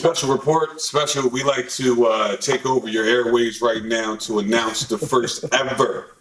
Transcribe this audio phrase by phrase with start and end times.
[0.00, 1.28] Special report, special.
[1.28, 6.16] We like to uh, take over your airways right now to announce the first ever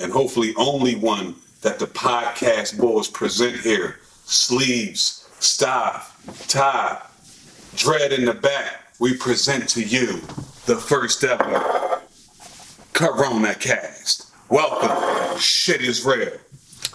[0.00, 4.00] and hopefully only one that the podcast boys present here.
[4.24, 6.16] Sleeves, staff,
[6.48, 6.98] tie,
[7.76, 8.94] dread in the back.
[9.00, 10.22] We present to you
[10.64, 12.00] the first ever
[12.94, 14.32] Corona cast.
[14.48, 15.38] Welcome.
[15.38, 16.32] Shit is real.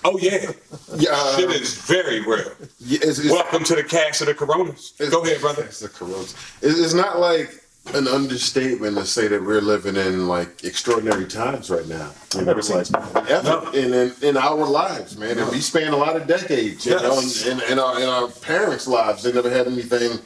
[0.08, 0.52] Oh yeah,
[0.98, 2.52] Yeah, shit um, is very real.
[2.78, 4.94] yeah, it's, it's, Welcome to the cast of the Coronas.
[5.10, 5.64] Go ahead, brother.
[5.64, 6.36] It's the Coronas.
[6.62, 7.50] It's, not like
[7.96, 12.12] an understatement to say that we're living in like extraordinary times right now.
[12.36, 13.72] You know, never seen like, ever No.
[13.72, 15.40] in, in in our lives, man.
[15.40, 17.02] And we span a lot of decades, you Yes.
[17.02, 20.20] know, and in, in our in our parents' lives, they never had anything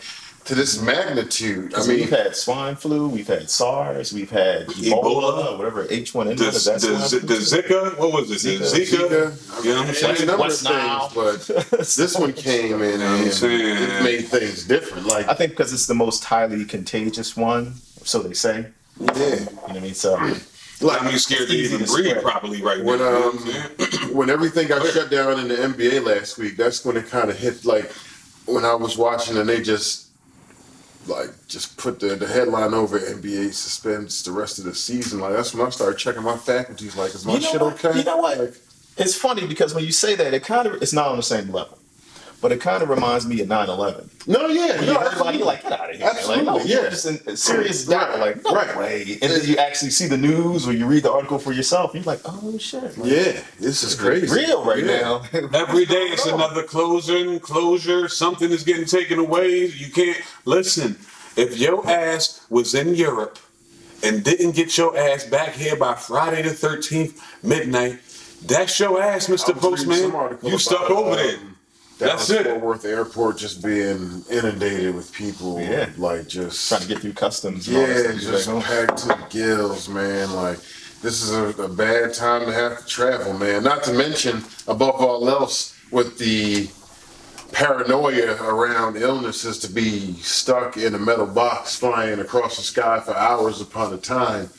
[0.50, 1.76] to this magnitude.
[1.76, 5.58] I I mean, mean, we've had swine flu, we've had SARS, we've had Ebola, Ebola.
[5.60, 6.38] whatever H1N1.
[6.38, 7.34] The, the, the?
[7.36, 8.60] Zika, what was it?
[8.60, 8.98] The Zika.
[8.98, 9.32] Zika.
[9.32, 10.28] Zika, You know what I'm There's a saying?
[10.28, 11.08] number West of Nile.
[11.10, 15.06] things, but this one came in and it made things different.
[15.06, 18.66] Like, I think because it's the most highly contagious one, so they say.
[19.00, 19.94] yeah, You know what I mean?
[19.94, 20.16] So
[20.82, 22.24] like I'm scared to even to breathe spread.
[22.24, 22.86] properly right now.
[22.86, 24.16] when you know um what I'm saying?
[24.16, 27.38] when everything got shut down in the NBA last week, that's when it kind of
[27.38, 27.66] hit.
[27.66, 27.92] Like
[28.48, 30.09] when I was watching, and they just
[31.10, 35.20] like just put the, the headline over NBA suspends the rest of the season.
[35.20, 36.96] Like that's when I started checking my faculties.
[36.96, 37.86] Like, is my you know shit what?
[37.86, 37.98] okay?
[37.98, 38.38] You know what?
[38.38, 38.54] Like,
[38.98, 41.50] it's funny because when you say that, it kind of it's not on the same
[41.52, 41.79] level,
[42.42, 44.10] but it kind of reminds me of 9/11.
[44.28, 46.08] no, yeah, When no, you heard about it, you're like, get out of here.
[46.10, 46.82] Absolutely, like, no, yeah.
[46.82, 48.20] You're just in in serious doubt.
[48.20, 48.78] Like, no Right.
[48.78, 49.18] way.
[49.22, 52.04] And then you actually see the news or you read the article for yourself, you're
[52.04, 52.98] like, oh shit.
[52.98, 54.34] Like, yeah, this is crazy.
[54.34, 55.02] Real right Yeah.
[55.02, 55.22] now.
[55.54, 56.52] Every day it's What's going on?
[56.52, 58.08] another closing, closure.
[58.08, 59.66] Something is getting taken away.
[59.66, 60.98] You can't listen.
[61.36, 63.38] If your ass was in Europe
[64.04, 68.00] and didn't get your ass back here by Friday the 13th midnight,
[68.46, 69.54] that's your ass, Mr.
[69.54, 70.52] was reading some Postman.
[70.52, 71.38] You stuck about, over uh, there.
[72.00, 72.46] That's it.
[72.46, 75.60] Fort Worth Airport just being inundated with people.
[75.60, 75.90] Yeah.
[75.98, 77.68] like just Trying to get through customs.
[77.68, 78.14] Yeah.
[78.14, 80.34] Just packed to the gills, man.
[80.34, 80.60] Like
[81.02, 83.64] this is a, a bad time to have to travel, man.
[83.64, 86.70] Not to mention, above all else, with the
[87.52, 93.16] paranoia around illnesses to be stuck in a metal box flying across the sky for
[93.16, 94.50] hours upon a time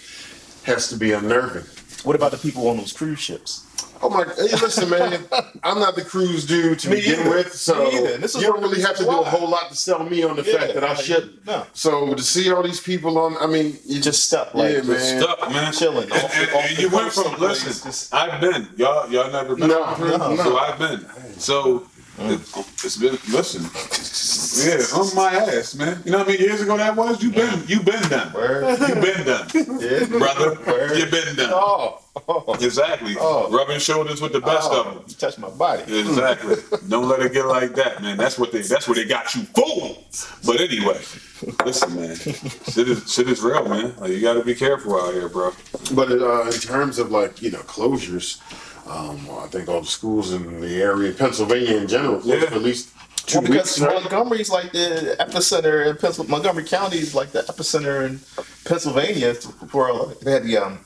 [0.65, 1.65] has to be unnerving.
[2.05, 3.67] What about the people on those cruise ships?
[4.03, 4.25] Oh my!
[4.25, 5.25] Hey, listen, man.
[5.63, 7.31] I'm not the cruise dude to Me begin either.
[7.31, 9.49] with, so This is you don't one of the really have to do a whole
[9.49, 11.45] lot to sell me on the Yeah, fact that I shouldn't.
[11.47, 11.67] no.
[11.75, 14.89] So to see all these people on, I mean, you Just stuck, like, yeah, just
[14.89, 15.23] man.
[15.23, 15.73] Stuck, man.
[15.73, 16.05] Chilling.
[16.05, 17.91] And, Off the- and- off and you went from someplace, listen.
[17.91, 18.69] just- I've been.
[18.77, 19.69] Y'all, y'all never been.
[19.69, 20.19] No, on a cruise?
[20.19, 20.37] no.
[20.37, 21.07] So I've been.
[21.39, 21.87] So
[22.19, 22.41] it,
[22.85, 23.19] it's been.
[23.33, 23.63] Listen.
[24.51, 26.03] Yeah, on my ass, man.
[26.05, 27.23] You know how many years ago that was?
[27.23, 27.63] You been.
[27.67, 28.33] You been done.
[28.33, 28.79] Word.
[28.81, 29.49] You been done,
[29.81, 30.07] Yeah.
[30.19, 30.59] brother.
[30.67, 30.99] Word.
[30.99, 31.51] You been done.
[31.53, 33.17] Oh, oh, Exactly.
[33.19, 33.51] Oh.
[33.51, 35.05] Rubbing shoulders with the best oh, of them.
[35.07, 35.83] You touch my body.
[35.83, 36.57] Exactly.
[36.89, 38.17] Don't let it get like that, man.
[38.17, 38.63] That's what they.
[38.63, 39.97] That's what they got you for.
[40.45, 41.01] But anyway,
[41.65, 42.17] listen, man.
[42.17, 43.95] Shit is shit is real, man.
[43.97, 45.53] Like you got to be careful out here, bro.
[45.95, 48.41] But uh, in terms of like you know closures,
[48.91, 52.49] um, I think all the schools in the area, of Pennsylvania in general, closed Yeah.
[52.49, 52.89] for at least
[53.27, 53.81] two Well, because weeks.
[53.81, 53.95] right?
[54.03, 56.31] Montgomery's like the epicenter in Pennsylvania.
[56.37, 58.21] Montgomery County is like the epicenter in
[58.65, 59.35] Pennsylvania
[59.73, 60.79] where uh, they had the um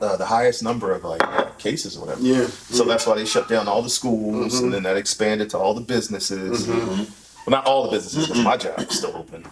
[0.00, 2.20] uh, the highest number of like uh, cases or whatever.
[2.20, 2.46] Yeah.
[2.46, 5.72] So that's why they shut down all the schools, and then that expanded to all
[5.74, 6.68] the businesses.
[6.68, 7.06] Well,
[7.48, 9.46] not all the businesses, because my job is still open.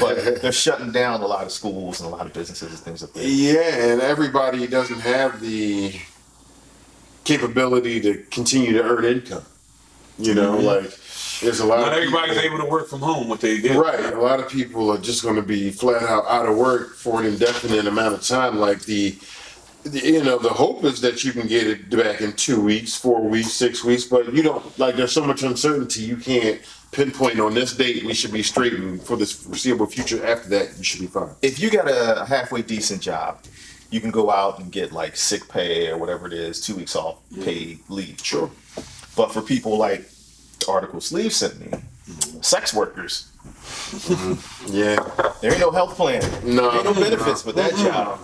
[0.00, 3.02] but they're shutting down a lot of schools and a lot of businesses and things
[3.02, 3.24] like that.
[3.26, 5.92] Yeah, and everybody doesn't have the
[7.24, 9.44] capability to continue to earn income.
[10.18, 10.66] You know, mm-hmm.
[10.66, 10.98] like
[11.40, 13.28] there's a lot Not of everybody's people- able to work from home.
[13.28, 13.76] What they get.
[13.76, 14.12] Right.
[14.12, 17.20] A lot of people are just going to be flat out out of work for
[17.20, 18.58] an indefinite amount of time.
[18.58, 19.18] Like the,
[19.82, 22.94] the, you know, the hope is that you can get it back in two weeks,
[22.94, 26.60] four weeks, six weeks, but you don't, like, there's so much uncertainty you can't
[26.92, 30.24] pinpoint on this date we should be straight and for this foreseeable future.
[30.24, 31.30] After that, you should be fine.
[31.42, 33.40] if you got a halfway decent job,
[33.94, 36.96] you can go out and get like sick pay or whatever it is, two weeks
[36.96, 38.18] off paid leave.
[38.20, 38.50] Sure.
[39.16, 40.08] But for people like
[40.58, 42.40] the article Sleeve sent me, mm-hmm.
[42.40, 44.74] sex workers, mm-hmm.
[44.74, 44.96] Yeah.
[45.40, 46.22] there ain't no health plan.
[46.42, 47.00] No, There ain't no no.
[47.00, 48.18] benefits with that job.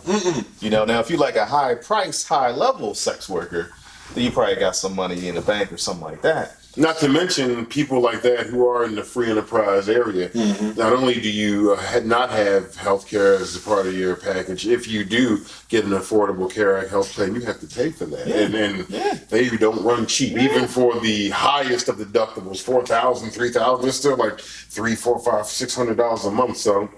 [0.61, 3.71] You know, now if you like a high price, high level sex worker,
[4.15, 6.57] then you probably got some money in the bank or something like that.
[6.77, 10.31] Not to mention people like that who are in the free enterprise area.
[10.77, 14.67] Not only do you uh, not have health care as a part of your package,
[14.69, 18.07] if you do get an affordable care act health plan, you have to pay for
[18.07, 18.27] that.
[18.27, 18.37] Yeah.
[18.37, 19.19] And, and Yeah.
[19.31, 20.39] they don't run cheap.
[20.39, 25.19] Even for the highest of deductibles, four thousand, three thousand, it's still like three, four,
[25.19, 26.57] five, six hundred dollars a month.
[26.57, 26.89] So,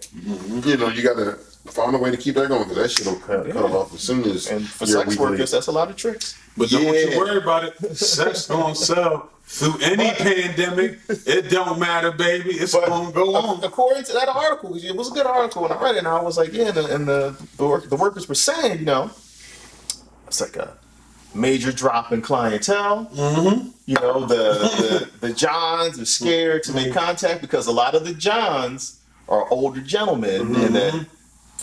[0.64, 1.38] you know, you got to
[1.72, 4.00] found a way to keep that going because that shit will cut, cut off as
[4.00, 6.36] soon as And for your sex weekly- workers, that's a lot of tricks.
[6.56, 7.96] But don't you worry about it.
[7.96, 10.98] Sex gonna sell through any pandemic.
[11.08, 12.50] It don't matter, baby.
[12.50, 13.64] It's gonna go on.
[13.64, 16.20] According to that article, it was a good article, and I read it, and I
[16.20, 19.10] was like, yeah, and the, and the, the, work, the workers were saying, you know,
[20.26, 20.76] it's like a
[21.34, 23.06] major drop in clientele.
[23.14, 23.68] Mm-hmm.
[23.86, 28.04] You know, the, the the Johns are scared to make contact because a lot of
[28.04, 31.06] the Johns are older gentlemen and that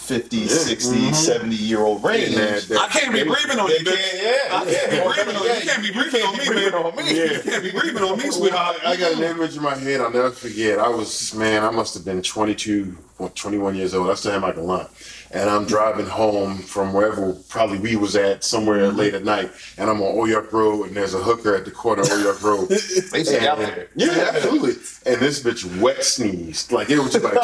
[0.10, 1.14] 50, 60, mm-hmm.
[1.14, 2.34] 70 year old range.
[2.34, 4.24] that- that- I can't be breathing on you, bitch.
[4.24, 5.54] yeah, I can't be breathing on you.
[5.54, 6.74] You can't be breathing on me, man.
[6.74, 7.34] on me.
[7.34, 8.78] You can't be breathing on me, sweetheart.
[8.84, 10.02] I got an image in my head.
[10.02, 10.80] I'll never forget.
[10.80, 11.64] I was man.
[11.64, 14.10] I must have been 22 or 21 years old.
[14.10, 14.90] I still have my galant,
[15.31, 18.98] and I'm driving home from wherever probably we was at somewhere mm-hmm.
[18.98, 21.72] late at night, and I'm on Old York Road, and there's a hooker at the
[21.72, 22.70] corner of Old York Road.
[23.12, 23.88] They stay out And- there.
[23.96, 24.72] Yeah, absolutely.
[25.06, 26.72] And this bitch wet sneezed.
[26.72, 27.36] Like it was just like.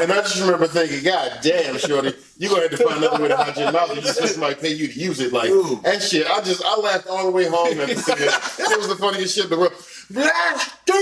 [0.00, 3.28] And I just remember thinking, God damn, Shorty, you gonna have to find another way
[3.28, 3.94] to hide your mouth.
[3.96, 5.32] Just let somebody pay you to use it.
[5.32, 5.80] Like Ooh.
[5.82, 6.26] that shit.
[6.26, 7.90] I just I laughed all the way home it.
[7.90, 9.72] It was the funniest shit in the world.
[10.10, 10.96] Blast dude.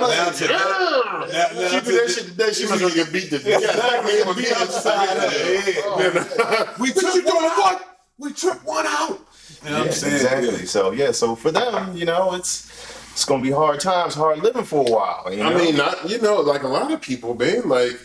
[0.00, 2.52] Now to- now- now she did that shit today.
[2.52, 3.62] She was gonna get beat to death.
[3.62, 4.32] Yeah.
[4.34, 5.74] Beat upside of the head.
[5.84, 6.74] Oh.
[6.80, 7.98] We took you doing what?
[8.18, 9.20] We tripped one out.
[9.64, 10.66] You know Yeah, exactly.
[10.66, 12.70] So yeah, so for them, you know, it's
[13.12, 15.26] it's gonna be hard times, hard living for a while.
[15.30, 15.50] You know?
[15.50, 17.68] I mean, not you know, like a lot of people, man.
[17.68, 17.98] Like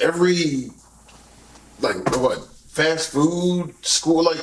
[0.00, 0.70] every,
[1.80, 4.40] like what, fast food, school, like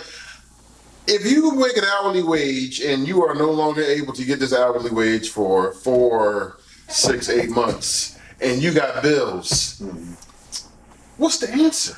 [1.12, 4.54] if you make an hourly wage and you are no longer able to get this
[4.54, 9.84] hourly wage for four, six, eight months, and you got bills,
[11.18, 11.98] what's the answer?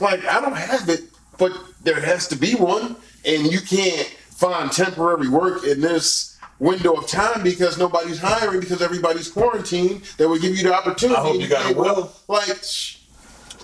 [0.00, 1.00] Like I don't have it,
[1.38, 1.52] but
[1.82, 7.08] there has to be one, and you can't find temporary work in this window of
[7.08, 10.02] time because nobody's hiring because everybody's quarantined.
[10.18, 11.18] That would give you the opportunity.
[11.18, 12.12] I hope you got a will.
[12.28, 12.62] Like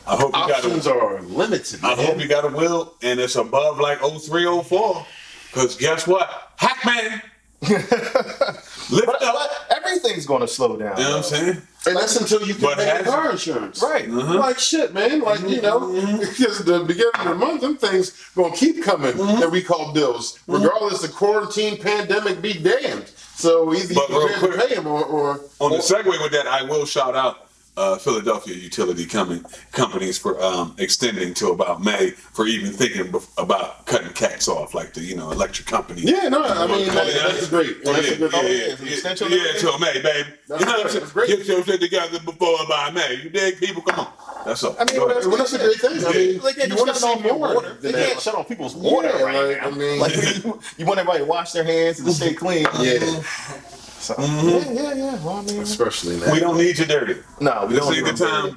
[0.07, 1.85] I hope you got options a, are limited.
[1.85, 5.07] I hope you got a will and it's above like 0304.
[5.53, 6.53] Cause guess what?
[6.57, 7.23] Hackman.
[7.63, 9.35] Lift but, up.
[9.35, 10.97] but everything's gonna slow down.
[10.97, 11.63] You know what I'm saying?
[11.87, 13.83] And that's until you can But pay your car insurance.
[13.83, 14.09] Right.
[14.09, 14.39] Uh-huh.
[14.39, 15.21] Like shit, man.
[15.21, 16.19] Like, you know, mm-hmm.
[16.21, 19.41] because the beginning of the month, them things gonna keep coming mm-hmm.
[19.41, 20.39] that we call bills.
[20.39, 20.55] Mm-hmm.
[20.55, 23.09] Regardless of quarantine, pandemic, be damned.
[23.09, 25.81] So either But you real prepare to quick, pay them or, or On the or-
[25.81, 31.33] segue with that, I will shout out uh, Philadelphia utility com- companies for um, extending
[31.35, 35.31] to about May for even thinking bef- about cutting cats off, like the you know
[35.31, 36.03] electric company.
[36.03, 37.77] Yeah, no, I mean, Oh, that- that's great.
[37.87, 40.29] Oh, That's yeah, a good- yeah, yeah, yeah, yeah, yeah, till May, baby.
[40.49, 41.07] That's you know what I'm saying?
[41.13, 41.29] Great.
[41.29, 43.21] Get your shit together before by May.
[43.25, 43.81] You dig, people?
[43.83, 44.13] Come on.
[44.45, 44.77] That's all.
[44.79, 46.05] I mean, Go what else Well, that's a great thing.
[46.05, 47.39] I mean, They can't you want to shut off more.
[47.55, 47.75] water.
[47.81, 49.69] They than can't shut off people's water Yeah, right like, now.
[49.69, 52.67] I mean- like you, you want everybody to wash their hands and to stay clean.
[52.81, 52.99] Yeah,
[54.03, 55.25] So, yeah, yeah, yeah.
[55.25, 56.33] Well, I mean, especially now.
[56.33, 57.21] we don't need you dirty.
[57.41, 57.95] no, we This don't.
[57.95, 58.43] ain't need the them.
[58.51, 58.57] time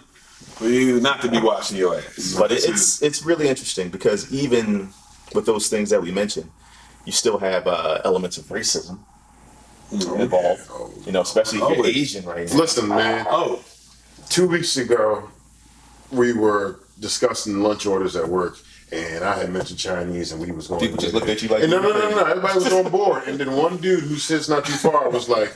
[0.57, 2.35] for you not to be washing your ass.
[2.37, 4.89] But it, it's it's really interesting because even
[5.35, 6.49] with those things that we mentioned,
[7.05, 8.97] you still have uh, elements of racism
[9.91, 10.67] involved.
[11.05, 11.95] You know, especially if you're Always.
[11.95, 12.55] Asian right now.
[12.57, 13.27] Listen, man.
[13.29, 13.63] Oh,
[14.29, 15.29] two weeks ago,
[16.11, 18.57] we were discussing lunch orders at work,
[18.91, 20.79] and I had mentioned Chinese, and we was going.
[20.79, 22.25] People just looked at you like And no, no, no, no.
[22.25, 25.49] Everybody was on board, and then one dude who sits not too far was like,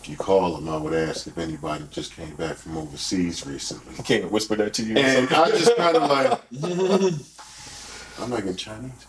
[0.00, 3.94] "If you call him, I would ask if anybody just came back from overseas recently."
[3.94, 4.96] He Can't whisper that to you.
[4.96, 6.40] And I just kind of like,
[8.20, 9.06] I'm not getting Chinese.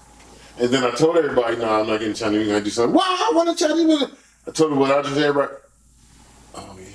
[0.59, 2.47] And then I told everybody, no, I'm not getting Chinese.
[2.47, 2.95] We're gonna do something.
[2.95, 3.85] Wow, I want a Chinese.
[3.85, 4.11] woman."
[4.47, 5.53] I told them what I just everybody.
[6.55, 6.85] Oh yeah.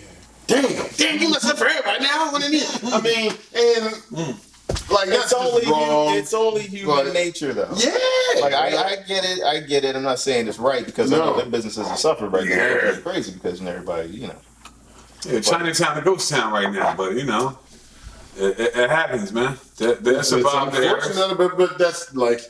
[0.47, 2.31] Damn, damn, you listen for everybody now.
[2.31, 2.85] What it is?
[2.85, 4.48] I mean, and mm.
[4.91, 6.15] Like that's it's only wrong.
[6.15, 7.73] it's only human nature though.
[7.77, 8.41] yeah.
[8.41, 9.97] Like I, I get it, I get it.
[9.97, 11.37] I'm not saying it's right because I know No.
[11.41, 12.57] their businesses are suffering right now.
[12.57, 14.37] It's crazy because everybody, you know.
[15.27, 17.59] yeah, Chinatown a ghost town right now, but you know,
[18.37, 19.59] it, it, it happens, man.
[19.79, 22.41] They It's survived unfortunate, but but that's like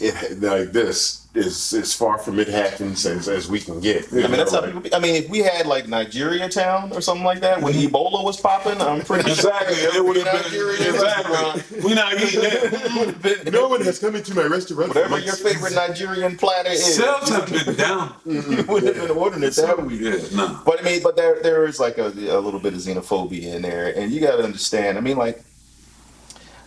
[0.00, 0.40] it.
[0.40, 4.06] Like this is as far from it happens as, as we can get.
[4.12, 4.80] I mean, that's how people.
[4.80, 4.94] Be.
[4.94, 7.94] I mean, if we had like Nigeria town or something like that when mm-hmm.
[7.94, 11.82] Ebola was popping, I'm pretty Exactly, sure it would have Nigeria been exactly.
[11.82, 13.50] We not eating that.
[13.52, 14.92] No one has come into my restaurant.
[14.92, 18.14] for Whatever your favorite Nigerian platter is, Sales have been down.
[18.24, 19.94] you wouldn't have been ordering it that way.
[19.94, 20.60] Yeah, no.
[20.64, 23.62] But I mean, but there there is like a, a little bit of xenophobia in
[23.62, 24.98] there, and you got to understand.
[24.98, 25.42] I mean, like,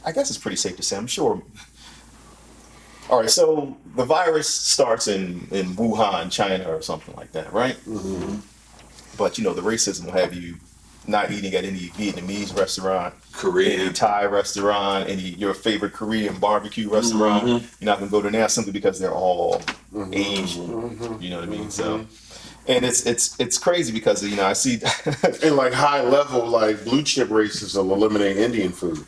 [0.05, 0.97] I guess it's pretty safe to say.
[0.97, 1.41] I'm sure.
[3.09, 7.77] All right, so the virus starts in in Wuhan, China, or something like that, right?
[9.17, 10.55] But you know, the racism will have you
[11.07, 13.79] not eating at any Vietnamese restaurant, Korean.
[13.79, 17.45] any Thai restaurant, any your favorite Korean barbecue restaurant.
[17.45, 17.65] Mm-hmm.
[17.79, 19.61] You're not gonna go to now simply because they're all
[20.11, 20.67] Asian.
[20.67, 21.21] Mm-hmm.
[21.21, 21.71] You know what I mean?
[21.71, 22.05] So,
[22.67, 24.81] and it's it's it's crazy because you know I see
[25.43, 29.05] And like high level, like blue chip races will eliminate Indian food.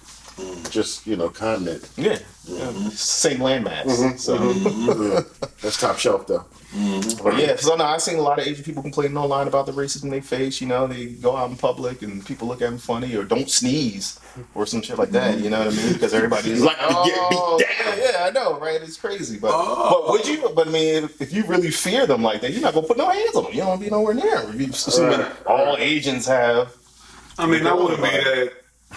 [0.69, 1.89] Just you know, continent.
[1.98, 3.84] yeah, yeah, same landmass.
[3.86, 4.17] Mm-hmm.
[4.17, 4.38] So.
[4.38, 5.01] Mm-hmm.
[5.13, 5.48] Yeah.
[5.62, 6.46] That's top shelf though.
[6.75, 7.24] Mm-hmm.
[7.24, 9.72] But yeah, so no, I've seen a lot of Asian people complaining online about the
[9.72, 10.62] racism they face.
[10.62, 13.50] You know, they go out in public and people look at them funny or don't
[13.50, 14.19] sneeze
[14.53, 15.39] or some shit like that.
[15.39, 15.93] You know what I mean?
[15.93, 18.79] Because everybody's Like to get beat "Oh, down." Yeah, yeah, I know, right?
[18.81, 20.03] It's crazy, but Oh.
[20.05, 20.50] but would you?
[20.55, 22.98] But I mean, if, if you really fear them like that, you're not gonna put
[22.98, 23.53] no hands on them.
[23.53, 24.60] You don't want to be nowhere near them.
[24.62, 25.48] You assuming Right.
[25.48, 26.75] all Asians have.
[27.39, 28.51] I mean, I wouldn't be that.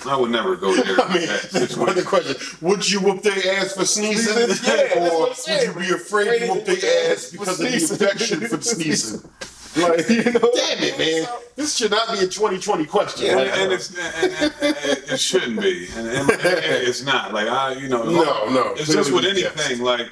[0.06, 1.00] I would never go there.
[1.00, 2.36] I mean, that's one of the question.
[2.60, 4.48] Would you whoop their ass for sneezing?
[4.64, 8.60] Yeah, or would you be afraid to whoop their ass because of the infection for
[8.60, 9.30] sneezing?
[9.76, 10.50] Like, You know?
[10.54, 11.28] damn it, man.
[11.56, 13.28] This should not be a 2020 question.
[13.30, 14.76] and, Like, and it's and, and, and
[15.12, 17.32] it shouldn't be, and, it's not.
[17.32, 19.80] Like I, you know, No, no, It's just with anything.
[19.82, 20.08] Like,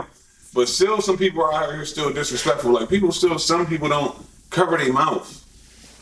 [0.54, 2.72] but still, some people are out here still disrespectful.
[2.72, 4.16] Like people still, some people don't
[4.50, 5.44] cover their mouth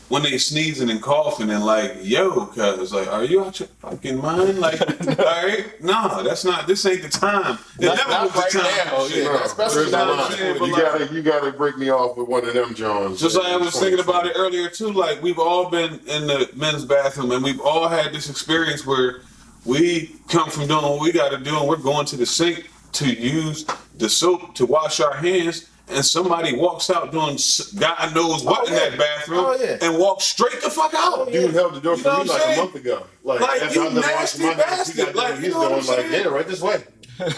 [0.09, 4.17] when they sneezing and coughing and like, yo, cuz like, are you out your fucking
[4.17, 4.59] mind?
[4.59, 6.67] Like, all right, no, that's not.
[6.67, 7.57] This ain't the time.
[7.79, 8.87] It Not- never not was the right time.
[8.87, 9.17] now, Shit.
[9.17, 10.31] yeah, no, especially there's a now, line.
[10.39, 13.19] man, but You like- gotta, you gotta break me off with one of them Jones.
[13.21, 16.49] Just like I was thinking about it earlier too, like we've all been in the
[16.55, 19.21] men's bathroom and we've all had this experience where
[19.65, 22.69] we come from doing what we got to do and we're going to the sink
[22.93, 23.65] to use
[23.97, 27.37] the soap to wash our hands and somebody walks out doing
[27.79, 28.89] God knows what Oh, in yeah.
[28.89, 29.77] that bathroom Oh, yeah.
[29.81, 31.13] and walks straight the fuck out.
[31.19, 33.05] Oh, Dude held the door You for me like I'm a month ago.
[33.23, 35.15] Like, Like, after you I'm nasty washing my hands, he got bastard.
[35.15, 35.37] Like, done.
[35.37, 36.23] you He's know what going I'm like, saying?
[36.23, 36.83] yeah, right this way.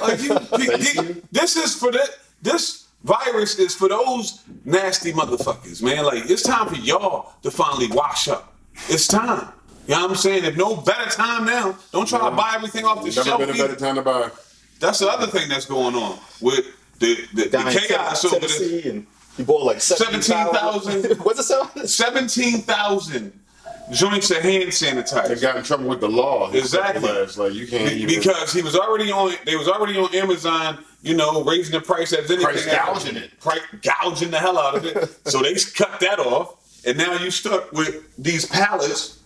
[0.01, 2.09] Like you, you- this is for that.
[2.41, 6.05] This virus is for those nasty motherfuckers, man.
[6.05, 8.53] Like it's time for y'all to finally wash up.
[8.89, 9.47] It's time.
[9.87, 10.45] You know what I'm saying?
[10.45, 13.39] If no better time now, don't try to buy everything off the Never shelf.
[13.39, 14.29] been a better time to buy.
[14.79, 16.65] That's the other thing that's going on with
[17.01, 18.57] the the, the chaos over this.
[18.57, 20.91] Tennessee, and you bought like 17,000.
[20.91, 21.25] 17,000.
[21.25, 21.89] What's it sound?
[21.89, 23.33] Seventeen thousand
[23.91, 25.41] joints of hand They sanitizer.
[25.41, 26.51] got in trouble with the law.
[26.51, 27.01] Exactly.
[27.09, 31.15] Like you can't even because he was already on they was already on Amazon, you
[31.15, 33.39] know, raising the price as anything Price gouging it.
[33.39, 35.09] Price gouging the hell out of it.
[35.27, 36.55] so they cut that off,
[36.85, 39.20] and now you stuck with these pallets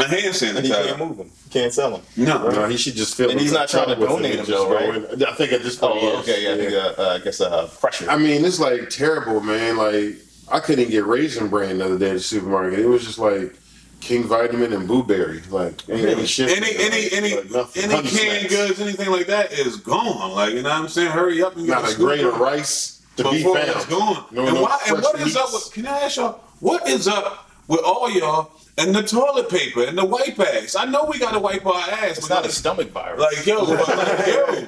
[0.00, 1.30] of hand And he can't move them.
[1.50, 2.02] Can't sell them.
[2.16, 3.30] No, No, he should just fill.
[3.30, 5.24] And he's not trying to donate them, just though, go in.
[5.24, 5.98] I think at this point.
[6.02, 6.44] Oh, okay.
[6.44, 8.10] Yeah, I think, uh, uh, I guess uh, pressure.
[8.10, 9.76] I mean, it's like terrible, man.
[9.76, 10.16] Like
[10.50, 12.78] I couldn't get raisin bran the other day at the supermarket.
[12.78, 13.54] It was just like
[14.00, 15.42] King Vitaman and Blueberry.
[15.50, 16.50] Like ain't any shit.
[16.50, 20.32] any any any like any canned goods, anything like that is gone.
[20.32, 21.10] Like you know what I'm saying?
[21.10, 23.58] Hurry up and get Not a grain of rice to be found.
[23.58, 24.24] it's gone.
[24.30, 25.70] No, and no why, and fresh what is up with?
[25.72, 29.96] Can I ask y'all what is up with all y'all and the toilet paper and
[29.98, 30.76] the wipe bags?
[30.76, 32.18] I know we got to wipe our ass.
[32.18, 33.20] It's but not a stomach virus.
[33.20, 33.86] Like yo, like,
[34.26, 34.66] yo.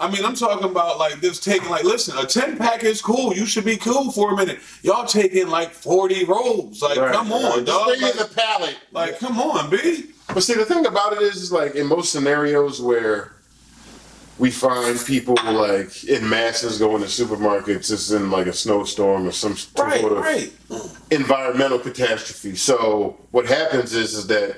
[0.00, 3.34] I mean, I'm talking about like this taking like, listen, a 10 pack is cool.
[3.34, 4.60] You should be cool for a minute.
[4.82, 6.80] Y'all taking like 40 rolls.
[6.82, 7.66] Like, Right, come on, right.
[7.66, 7.88] dog.
[7.88, 8.78] Just bring in the pallet.
[8.92, 10.12] like, come on, B.
[10.32, 13.32] But see, the thing about it is, is like in most scenarios where
[14.38, 19.32] we find people like in masses going to supermarkets, it's in like a snowstorm or
[19.32, 20.52] some, some right, sort of right.
[21.10, 22.54] environmental catastrophe.
[22.54, 24.56] So what happens is, is that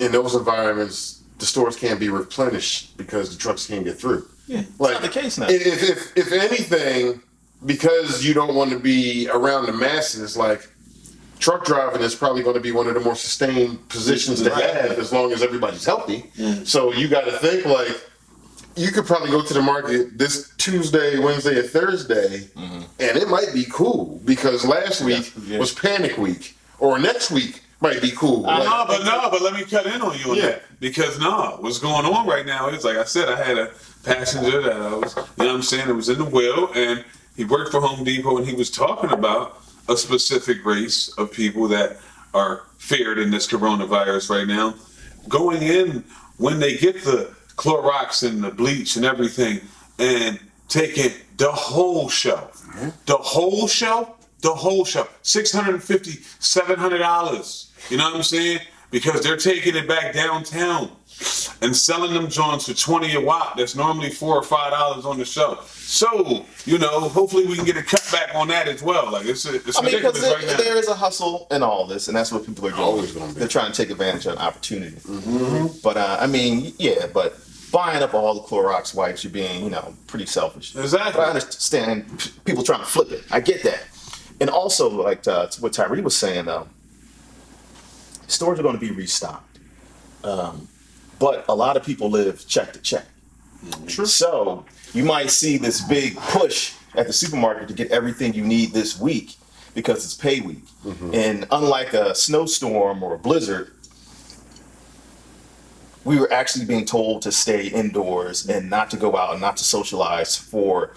[0.00, 4.28] in those environments, the stores can't be replenished because the trucks can't get through.
[4.46, 5.46] Yeah, Like, not the case now.
[5.48, 7.22] If, if, if anything,
[7.64, 10.68] because you don't want to be around the masses, like
[11.38, 14.92] truck driving is probably going to be one of the more sustained positions to have
[14.92, 16.30] as long as everybody's healthy.
[16.64, 18.00] So you got to think like
[18.76, 22.82] you could probably go to the market this Tuesday, Wednesday, or Thursday, mm-hmm.
[23.00, 25.58] and it might be cool because last week Yeah.
[25.58, 28.42] was panic week, or next week might be cool.
[28.42, 30.42] No, Like, but no, but let me cut in on you on Yeah.
[30.46, 33.70] that because no, what's going on right now is like I said, I had a
[34.04, 37.04] passenger that I was, you know, what I'm saying, it was in the wheel, and
[37.34, 41.66] he worked for Home Depot, and he was talking about a specific race of people
[41.68, 41.98] that
[42.34, 44.74] are feared in this coronavirus right now,
[45.28, 46.04] going in
[46.36, 49.60] when they get the Clorox and the bleach and everything,
[49.98, 52.62] and taking the whole shelf,
[53.06, 57.90] the whole shelf, the whole shelf, 650 $700.
[57.90, 58.60] You know what I'm saying?
[58.90, 60.90] Because they're taking it back downtown
[61.62, 63.54] and selling them joints for 20 a watt.
[63.56, 65.70] That's normally four or five dollars on the shelf.
[65.70, 69.10] So, you know, hopefully we can get a cutback on that as well.
[69.10, 70.62] Like it's, it's I mean, ridiculous because right now.
[70.62, 72.82] there is a hustle in all this, and that's what people are doing.
[72.82, 73.38] Always gonna be.
[73.40, 74.96] They're trying to take advantage of an opportunity.
[74.96, 75.78] Mm-hmm.
[75.82, 77.38] But uh, I mean, yeah, but
[77.76, 80.74] buying up all the Clorox wipes, you're being, you know, pretty selfish.
[80.74, 81.12] Exactly.
[81.12, 83.22] But I understand people trying to flip it.
[83.30, 83.84] I get that.
[84.40, 86.68] And also, like uh, what Tyree was saying, though,
[88.28, 89.58] stores are going to be restocked.
[90.24, 90.68] Um,
[91.18, 93.04] but a lot of people live check to check.
[93.86, 94.06] True.
[94.06, 94.64] So
[94.94, 98.98] you might see this big push at the supermarket to get everything you need this
[98.98, 99.36] week
[99.74, 100.64] because it's pay week.
[101.12, 103.72] And unlike a snowstorm or a blizzard,
[106.06, 109.56] we were actually being told to stay indoors and not to go out and not
[109.56, 110.92] to socialize for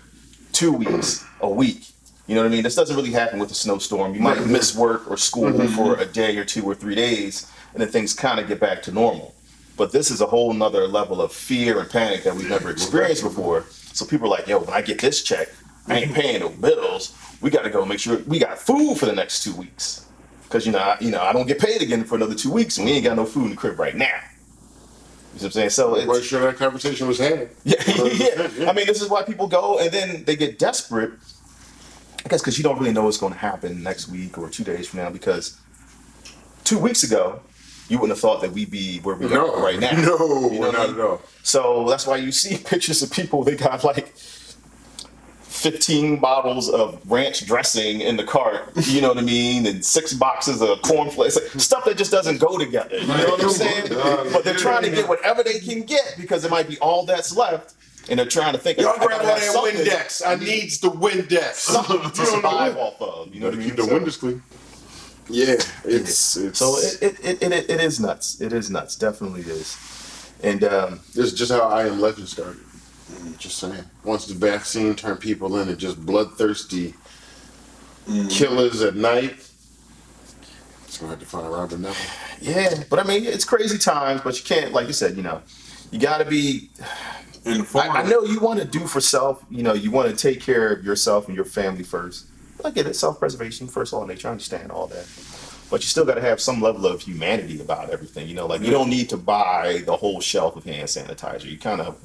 [0.52, 1.88] two weeks, a week.
[2.28, 2.62] You know what I mean?
[2.62, 4.14] This doesn't really happen with a snowstorm.
[4.14, 5.74] You might miss work or school mm-hmm.
[5.76, 8.84] for a day or two or three days, and then things kind of get back
[8.84, 9.34] to normal.
[9.78, 13.24] But this is a whole nother level of fear and panic that we've never experienced
[13.24, 13.66] before.
[13.72, 15.48] So people are like, yo, when I get this check,
[15.88, 17.18] I ain't paying no bills.
[17.42, 20.06] We got to go make sure we got food for the next two weeks.
[20.44, 22.78] Because, you know, I, you know, I don't get paid again for another two weeks,
[22.78, 24.20] and we ain't got no food in the crib right now.
[25.42, 25.70] You know what I'm saying?
[25.72, 27.50] So it's, Quite sure that conversation was had.
[27.64, 28.70] yeah, yeah.
[28.70, 31.12] I mean, this is why people go and then they get desperate.
[32.26, 34.64] I guess because you don't really know what's going to happen next week or two
[34.64, 35.10] days from now.
[35.10, 35.58] Because
[36.64, 37.42] two weeks ago,
[37.88, 39.92] you wouldn't have thought that we'd be where we No, are right now.
[39.94, 41.00] no, You know what I not mean?
[41.00, 41.22] at all.
[41.44, 43.44] So that's why you see pictures of people.
[43.44, 44.14] They got like.
[45.60, 49.66] 15 bottles of ranch dressing in the cart, you know what I mean?
[49.66, 52.98] And six boxes of cornflakes, like stuff that just doesn't go together.
[52.98, 53.88] You know what I'm saying?
[54.32, 57.36] But they're trying to get whatever they can get because it might be all that's
[57.36, 57.74] left.
[58.10, 60.26] And they're trying to think, Y'all I gotta grab all have that Windex.
[60.26, 61.54] I needs the Windex.
[61.56, 63.34] something to survive off of.
[63.36, 63.68] You know what I mean?
[63.68, 64.42] Keep the So- windows clean.
[65.32, 68.42] Yeah, it's it's So it, it, it, it, it is nuts.
[68.42, 68.96] It is nuts.
[68.96, 69.78] Definitely is.
[70.42, 72.62] And um, this is just how I Am Legend started.
[73.12, 73.84] Mm, just saying.
[74.04, 76.94] Once the vaccine turned people into just bloodthirsty
[78.08, 78.30] mm.
[78.30, 79.50] killers at night,
[80.86, 81.96] it's gonna have to find Robert Neville.
[82.42, 84.22] yeah, but I mean, it's crazy times.
[84.22, 85.42] But you can't, like you said, you know,
[85.92, 86.70] you got to be.
[87.46, 87.92] Informed.
[87.92, 89.44] I, I know you want to do for self.
[89.50, 92.28] You know, you want to take care of yourself and your family first.
[92.66, 92.96] I get it.
[92.96, 94.28] Self-preservation, first of all, nature.
[94.28, 95.06] I understand all that.
[95.70, 98.28] But you still got to have some level of humanity about everything.
[98.28, 101.46] You know, like you don't need to buy the whole shelf of hand sanitizer.
[101.46, 101.98] You kind of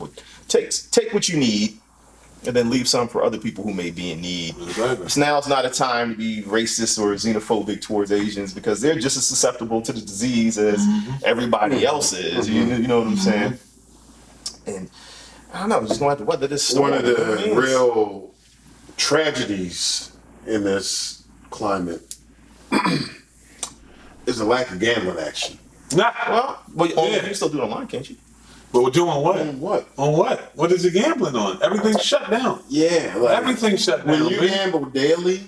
[0.48, 1.78] take take what you need,
[2.46, 4.54] and then leave some for other people who may be in need.
[4.60, 5.08] Exactly.
[5.08, 9.16] So it's not a time to be racist or xenophobic towards Asians because they're just
[9.16, 11.24] as susceptible to the disease as mm-hmm.
[11.24, 12.48] everybody else is.
[12.48, 12.82] You, mm-hmm.
[12.82, 13.22] you know what I'm mm-hmm.
[13.22, 13.58] saying?
[14.66, 14.90] And
[15.52, 16.90] I don't know, just gonna have to weather this storm.
[16.90, 17.56] One of the is.
[17.56, 18.30] real
[18.96, 20.12] tragedies
[20.46, 22.14] in this climate
[24.26, 25.58] is a lack of gambling action.
[25.94, 26.12] Nah.
[26.28, 27.16] well, well, you, Yeah.
[27.16, 28.16] you can still do it online, can't you?
[28.72, 29.40] But we're doing what?
[29.40, 29.88] On what?
[29.96, 30.50] On what?
[30.56, 31.62] What is it gambling on?
[31.62, 32.60] Everything's shut down.
[32.68, 34.20] Yeah, like Everything's shut down.
[34.20, 34.48] when you man.
[34.48, 35.42] gamble daily,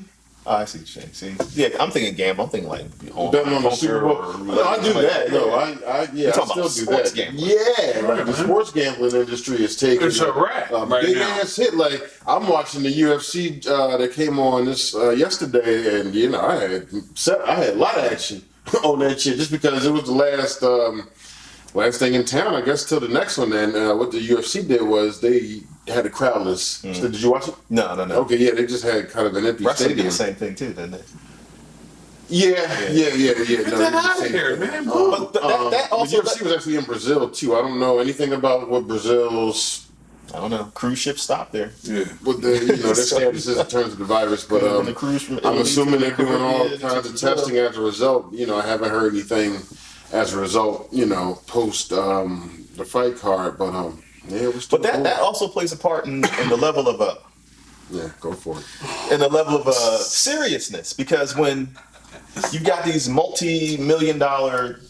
[0.48, 1.12] Oh, I see what.
[1.12, 2.44] See, yeah, I'm thinking gamble.
[2.44, 4.12] I'm thinking like home betting on the Super Bowl.
[4.18, 5.32] or No, I do like that.
[5.32, 7.12] No, I, I yeah, I still about do that.
[7.16, 7.46] gambling.
[7.50, 11.40] Yeah, like the sports gambling industry is taking It's a wrap a right big now.
[11.40, 11.74] ass hit.
[11.74, 16.40] Like I'm watching the UFC uh, that came on this uh, yesterday, and you know
[16.40, 16.86] I had
[17.18, 18.44] set, I had a lot of action
[18.84, 21.08] on that shit just because it was the last um,
[21.74, 22.54] last thing in town.
[22.54, 23.52] I guess till the next one.
[23.52, 26.82] And uh, what the UFC did was they had a crowdless.
[26.84, 26.94] Mm.
[26.94, 27.54] So did you watch it?
[27.70, 28.16] No, no, no.
[28.22, 30.06] Okay, yeah, they just had kind of an empty Wrestling did stadium.
[30.06, 31.02] the same thing too, didn't they?
[32.28, 33.44] Yeah, yeah, yeah, yeah.
[33.44, 34.84] Get no, that did out of here, man.
[34.84, 37.54] But th- that, that Um, also, the UFC was actually in Brazil too.
[37.54, 39.85] I don't know anything about what Brazil's
[40.34, 40.64] I don't know.
[40.74, 41.70] Cruise ships stopped there.
[41.82, 42.04] Yeah.
[42.24, 44.92] what the you know their status is in terms of the virus, but um, the
[44.92, 48.32] cruise from I'm assuming they're doing all kinds of testing as a result.
[48.32, 49.58] You know, I haven't heard anything
[50.12, 50.92] as a result.
[50.92, 55.04] You know, post um, the fight card, but um, yeah, we're still But that, going.
[55.04, 57.18] that also plays a part in, in the level of a
[57.90, 59.12] yeah, go for it.
[59.12, 61.68] in the level of uh, seriousness because when
[62.50, 64.80] you've got these multi-million dollar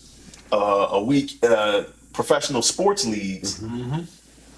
[0.51, 3.63] uh, a week uh, professional sports leagues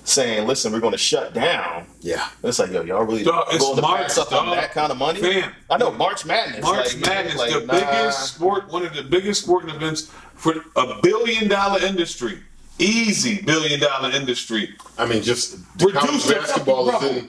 [0.08, 3.76] saying, "Listen, we're going to shut down." Yeah, It's like, yo, y'all really Dog, going
[3.76, 5.20] to March, pass up on that kind of money?
[5.20, 5.52] Fam.
[5.70, 6.62] I know March Madness.
[6.62, 7.72] March like, Madness, like, the nah.
[7.72, 12.38] biggest sport, one of the biggest sporting events for a billion dollar industry.
[12.78, 14.74] Easy billion dollar industry.
[14.96, 17.28] I mean, just Reduce college the basketball is in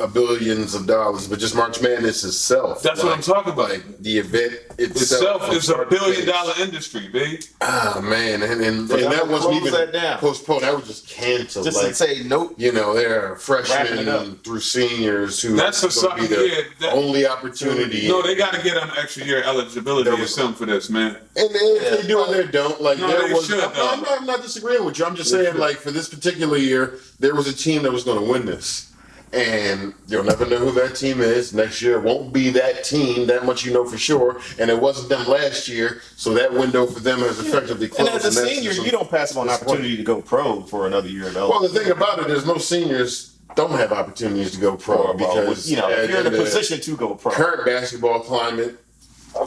[0.00, 2.82] a billions of dollars, but just March Madness itself.
[2.82, 3.70] That's what I'm talking about.
[3.70, 7.40] Like the event Itself itself, is a billion dollar industry, babe.
[7.60, 10.18] Ah man, and and, and that wasn't close even that down.
[10.18, 10.62] postponed.
[10.62, 11.64] That was just canceled.
[11.64, 12.54] Just like to say, nope.
[12.56, 14.44] you know, there are Wrapping freshmen up.
[14.44, 18.06] through seniors who That's a gonna be sucker- the yeah, that- only opportunity.
[18.08, 20.90] No, they got to get an extra year eligibility There or was- something for this,
[20.90, 21.16] man.
[21.36, 23.46] And then if they do and they don't, like No, there they was.
[23.46, 23.88] should, I'm, though.
[23.88, 25.04] I'm not, I'm not disagreeing with you.
[25.04, 25.60] I'm just They saying, should.
[25.60, 28.87] like for this particular year, there was a team that was going to win this,
[29.32, 31.52] and you'll never know who that team is.
[31.52, 33.26] Next year it won't be that team.
[33.26, 34.40] That much you know for sure.
[34.58, 38.12] And it wasn't them last year, so that window for them has effectively closed.
[38.12, 40.62] And as a that's senior, you don't pass up on an opportunity to go pro
[40.62, 44.52] for another year of Well, the thing about it is, most seniors don't have opportunities
[44.52, 47.32] to go pro because you know, if you're in a uh, position to go pro.
[47.32, 48.78] current basketball climate,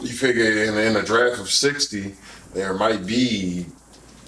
[0.00, 2.14] you figure in, in a draft of sixty,
[2.54, 3.66] there might be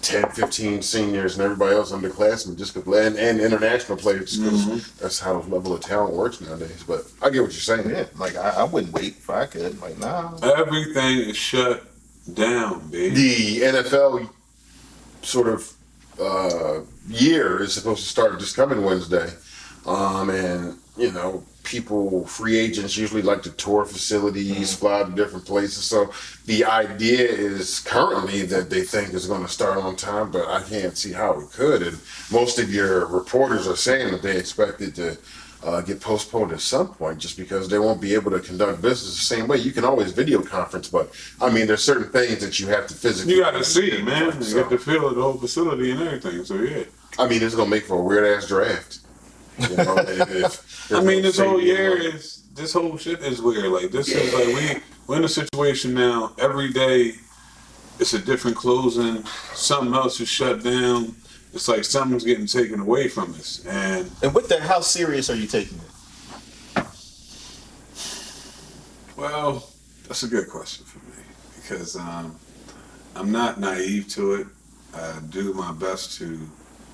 [0.05, 5.19] 10, 15 seniors and everybody else underclassmen just cause, and, and international players because that's
[5.19, 6.85] how the level of talent works nowadays.
[6.87, 7.89] But I get what you're saying.
[7.89, 9.81] Yeah, like I, I wouldn't wait if I could.
[9.81, 10.37] Like, nah.
[10.43, 11.85] Everything is shut
[12.33, 13.15] down, baby.
[13.15, 14.29] The NFL
[15.23, 15.73] sort of
[16.21, 19.31] uh, year is supposed to start this coming Wednesday.
[19.87, 25.45] Um, and, you know, people, free agents usually like to tour facilities, fly to different
[25.47, 25.85] places.
[25.85, 26.13] So
[26.47, 30.63] the idea is currently that they think is going to start on time, but I
[30.63, 31.83] can't see how it could.
[31.83, 31.99] And
[32.31, 35.17] most of your reporters are saying that they expect it to
[35.65, 39.17] uh, get postponed at some point just because they won't be able to conduct business
[39.17, 39.57] the same way.
[39.57, 42.95] You can always video conference, but I mean, there's certain things that you have to
[42.95, 43.35] physically.
[43.35, 44.27] You got to see it, man.
[44.37, 46.45] You So, get the feel the whole facility and everything.
[46.45, 46.85] So yeah.
[47.19, 48.99] I mean, it's gonna make for a weird ass draft.
[49.59, 53.71] You know, if I mean, this whole year like- is this whole shit is weird.
[53.73, 56.33] Like this is like we we're in a situation now.
[56.39, 57.15] Every day,
[57.99, 59.25] it's a different closing.
[59.55, 61.15] Something else is shut down.
[61.53, 63.65] It's like something's getting taken away from us.
[63.67, 66.85] And And with that, how serious are you taking it?
[69.17, 69.69] well,
[70.09, 71.23] that's a good question for me
[71.57, 72.37] because um,
[73.15, 74.47] I'm not naive to it.
[74.95, 76.39] I do my best to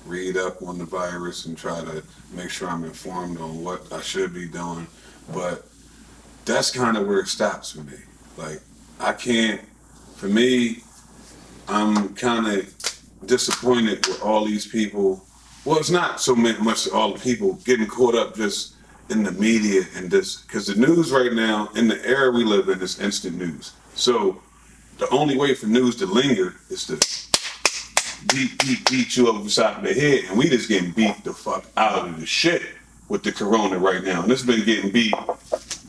[0.05, 4.01] read up on the virus and try to make sure I'm informed on what I
[4.01, 4.87] should be doing.
[5.33, 5.67] But
[6.45, 7.97] that's kind of where it stops for me.
[8.37, 8.61] Like,
[8.99, 9.61] I can't,
[10.15, 10.83] for me,
[11.67, 12.73] I'm kind of
[13.25, 15.25] disappointed with all these people.
[15.65, 18.75] Well, it's not so much all the people getting caught up just
[19.09, 22.69] in the media and this, because the news right now, in the era we live
[22.69, 23.73] in, is instant news.
[23.93, 24.41] So
[24.97, 26.97] the only way for news to linger is to
[28.27, 31.23] beat, beat, beat you over the side of the head, and we just getting beat
[31.23, 32.63] the fuck out of the shit
[33.09, 34.23] with the corona right now.
[34.23, 35.13] And it's been getting beat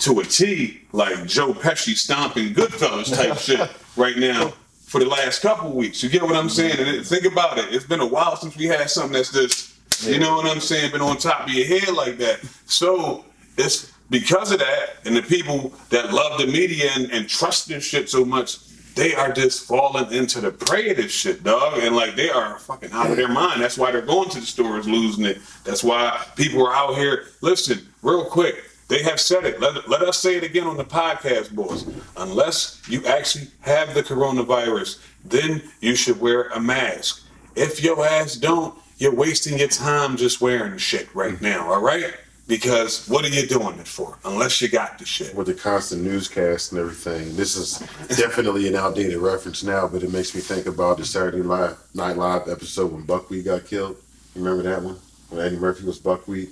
[0.01, 4.53] to a T, like Joe Pesci stomping Goodfellas type shit right now
[4.87, 6.03] for the last couple weeks.
[6.03, 6.79] You get what I'm saying?
[6.79, 7.73] And it, think about it.
[7.73, 10.91] It's been a while since we had something that's just, you know what I'm saying,
[10.93, 12.41] been on top of your head like that.
[12.67, 13.25] So
[13.57, 17.85] it's because of that, and the people that love the media and, and trust this
[17.85, 18.59] shit so much,
[18.95, 21.79] they are just falling into the prey of this shit, dog.
[21.79, 23.61] And like they are fucking out of their mind.
[23.61, 25.39] That's why they're going to the stores losing it.
[25.65, 27.27] That's why people are out here.
[27.41, 28.57] Listen, real quick.
[28.89, 29.59] They have said it.
[29.59, 31.87] Let, let us say it again on the podcast, boys.
[32.19, 37.25] Unless you actually have the coronavirus, then you should wear a mask.
[37.57, 42.13] If your ass don't, you're wasting your time just wearing shit right now, all right?
[42.47, 44.19] Because what are you doing it for?
[44.25, 45.35] Unless you got the shit.
[45.35, 47.37] with the constant newscast and everything.
[47.37, 47.79] This is
[48.17, 52.17] definitely an outdated reference now, but it makes me think about the Saturday Live, Night
[52.17, 53.97] Live episode when Buckwheat got killed.
[54.35, 54.99] You remember that one?
[55.29, 56.51] When Eddie Murphy was Buckwheat.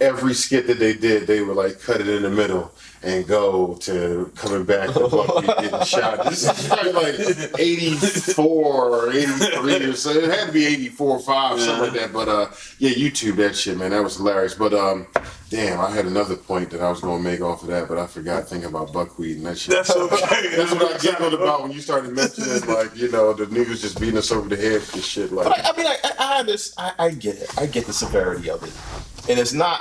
[0.00, 2.72] Every skit that they did, they would like cut it in the middle
[3.02, 6.24] and go to coming back to Buckwheat getting shot.
[6.30, 10.10] This is probably like 84 or 83 or so.
[10.10, 12.12] It had to be 84 or 5, something like that.
[12.12, 13.90] But uh, yeah, YouTube that shit, man.
[13.90, 14.54] That was hilarious.
[14.54, 15.06] But um,
[15.48, 18.06] damn, I had another point that I was gonna make off of that, but I
[18.06, 19.74] forgot thinking about buckwheat and that shit.
[19.74, 20.16] That's okay.
[20.56, 23.98] That's what I giggled about when you started mentioning like you know the niggas just
[23.98, 25.32] beating us over the head with this shit.
[25.32, 27.58] Like But I, I mean, I, I, I, just, I, I get it.
[27.58, 29.80] I get the severity of it, and it's not.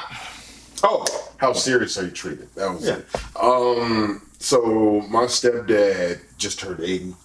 [0.83, 1.05] Oh,
[1.37, 2.53] how serious are you treated?
[2.55, 2.97] That was Yeah.
[2.97, 3.05] it.
[3.41, 7.15] Um, so my stepdad just turned eighty.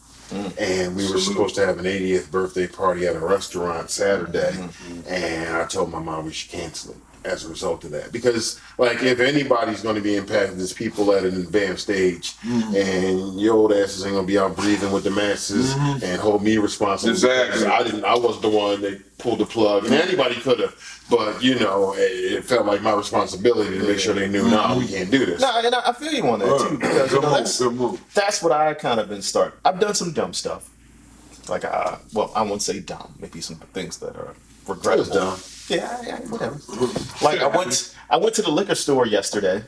[0.58, 5.00] And we were supposed to have an 80th birthday party at a restaurant Saturday, mm-hmm.
[5.06, 8.12] and I told my mom we should cancel it as a result of that.
[8.12, 12.74] Because, like, if anybody's going to be impacted, it's people at an advanced age, mm-hmm.
[12.74, 16.04] and your old asses ain't going to be out breathing with the masses mm-hmm.
[16.04, 17.12] and hold me responsible.
[17.12, 17.66] Exactly.
[17.66, 18.04] I didn't.
[18.04, 20.74] I was the one that pulled the plug, and anybody could have,
[21.08, 24.76] but you know, it, it felt like my responsibility to make sure they knew, nah,
[24.76, 25.40] we can't do this.
[25.40, 28.42] No, and I, I feel you on that too because you know, move, that's, that's
[28.42, 29.58] what I kind of been starting.
[29.64, 30.70] I've done some dumb stuff,
[31.48, 34.34] like uh, well, I won't say dumb, maybe some things that are
[34.68, 35.14] regrettable.
[35.14, 35.38] dumb.
[35.68, 36.58] Yeah, yeah, whatever.
[37.24, 39.64] Like I went, I went to the liquor store yesterday,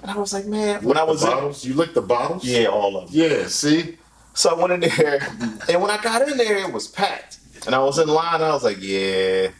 [0.00, 2.42] and I was like, man, when I was the in, bottles, you licked the bottles.
[2.42, 3.20] yeah, all of them.
[3.20, 3.46] Yeah.
[3.48, 3.98] See.
[4.32, 5.18] So I went in there,
[5.68, 8.40] and when I got in there, it was packed, and I was in line.
[8.40, 9.50] I was like, yeah.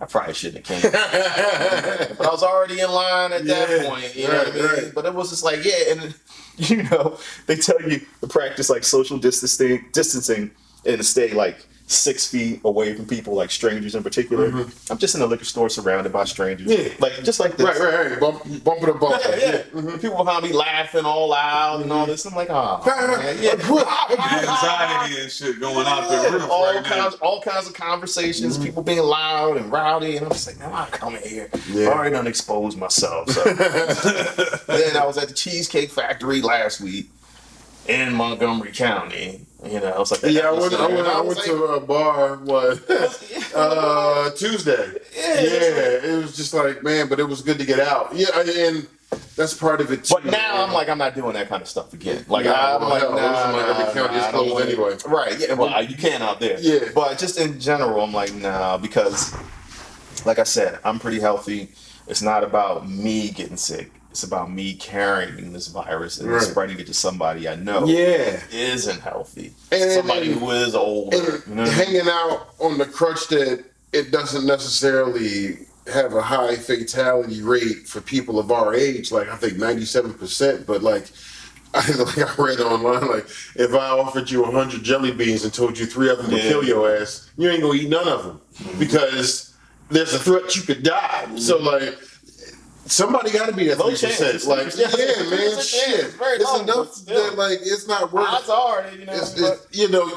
[0.00, 0.90] I probably shouldn't have came.
[2.18, 4.64] but I was already in line at that point, you know what I mean?
[4.64, 4.92] right.
[4.92, 6.14] But it was just like, yeah, and
[6.56, 10.50] you know, they tell you to practice like social distancing, distancing,
[10.84, 14.50] and stay like six feet away from people, like strangers in particular.
[14.50, 14.92] Mm-hmm.
[14.92, 16.88] I'm just in a liquor store surrounded by strangers, Mm-hmm.
[16.88, 16.94] Yeah.
[17.00, 17.66] like just like this.
[17.66, 18.20] Right, right, right.
[18.20, 19.42] Bump, bump it up, bump Yeah, it.
[19.74, 19.80] yeah.
[19.80, 19.98] Mm-hmm.
[19.98, 22.12] People behind me laughing all loud and all mm-hmm.
[22.12, 22.24] this.
[22.26, 23.52] I'm like, oh, man, yeah.
[24.10, 26.88] Anxiety and shit going out the roof all right now.
[26.88, 30.72] kinds, all kinds of conversations, people being loud and rowdy, and I'm just like, man,
[30.72, 31.50] I'm coming here.
[31.70, 31.88] Yeah.
[31.88, 33.30] I already done exposed myself.
[33.30, 33.42] So.
[33.54, 37.10] then I was at the Cheesecake Factory last week
[37.88, 40.74] in Montgomery County, You know, I was like, Yeah, I went.
[40.74, 41.06] I went.
[41.06, 42.36] I went like, to a bar.
[42.36, 42.82] What?
[43.54, 44.92] uh, Tuesday.
[45.14, 48.14] Yeah, Yeah, it was just like man, but it was good to get out.
[48.14, 48.86] Yeah, and
[49.36, 50.14] that's part of it too.
[50.14, 52.24] But now I'm like, I'm not doing that kind of stuff again.
[52.28, 54.28] Like Nah, I'm well, like, hell, nah, those are like every nah, county is nah,
[54.28, 54.96] I don't closed anyway.
[55.06, 55.38] Right?
[55.38, 55.54] Yeah.
[55.54, 56.58] Well, you can out there.
[56.60, 56.88] Yeah.
[56.94, 59.34] But just in general, I'm like, nah, because,
[60.24, 61.70] like I said, I'm pretty healthy.
[62.06, 63.92] It's not about me getting sick.
[64.10, 66.42] It's about me carrying this virus and Right.
[66.42, 68.40] spreading it to somebody I know Yeah.
[68.52, 69.54] isn't healthy.
[69.70, 71.16] And- somebody who is older.
[71.16, 71.86] and you know what I mean?
[71.86, 78.00] hanging out on the crutch that it doesn't necessarily have a high fatality rate for
[78.00, 81.06] people of our age, like I think ninety seven percent, but like
[81.74, 85.78] I like I read online, like if I offered you hundred jelly beans and told
[85.78, 88.40] you three of them would kill your ass, you ain't gonna eat none of them
[88.58, 88.78] mm-hmm.
[88.80, 89.54] because
[89.88, 91.28] there's a threat you could die.
[91.36, 91.96] So like.
[92.86, 94.44] Somebody got to be at three percent.
[94.46, 96.00] Like, Yeah, man, 3% shit.
[96.06, 98.26] is It's enough that like it's not worth.
[98.26, 99.12] Odds are, you know.
[99.12, 100.10] It's, it's, you know,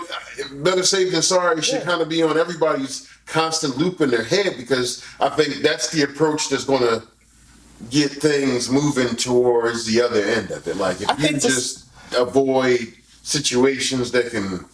[0.63, 1.86] better safe than sorry should Yeah.
[1.86, 6.02] kind of be on everybody's constant loop in their head because I think that's the
[6.04, 7.04] approach that's going to
[7.89, 10.78] get things moving towards the other end of it.
[10.78, 11.86] Like if I you this- just
[12.17, 14.65] avoid situations that can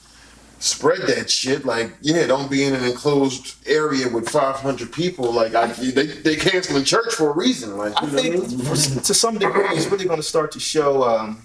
[0.59, 5.31] spread that shit, like yeah, don't be in an enclosed area with 500 people.
[5.31, 7.77] Like I, they they canceling church for a reason.
[7.77, 9.03] Like I you know what think I mean?
[9.03, 11.41] to some degree, it's really going to start to show, um,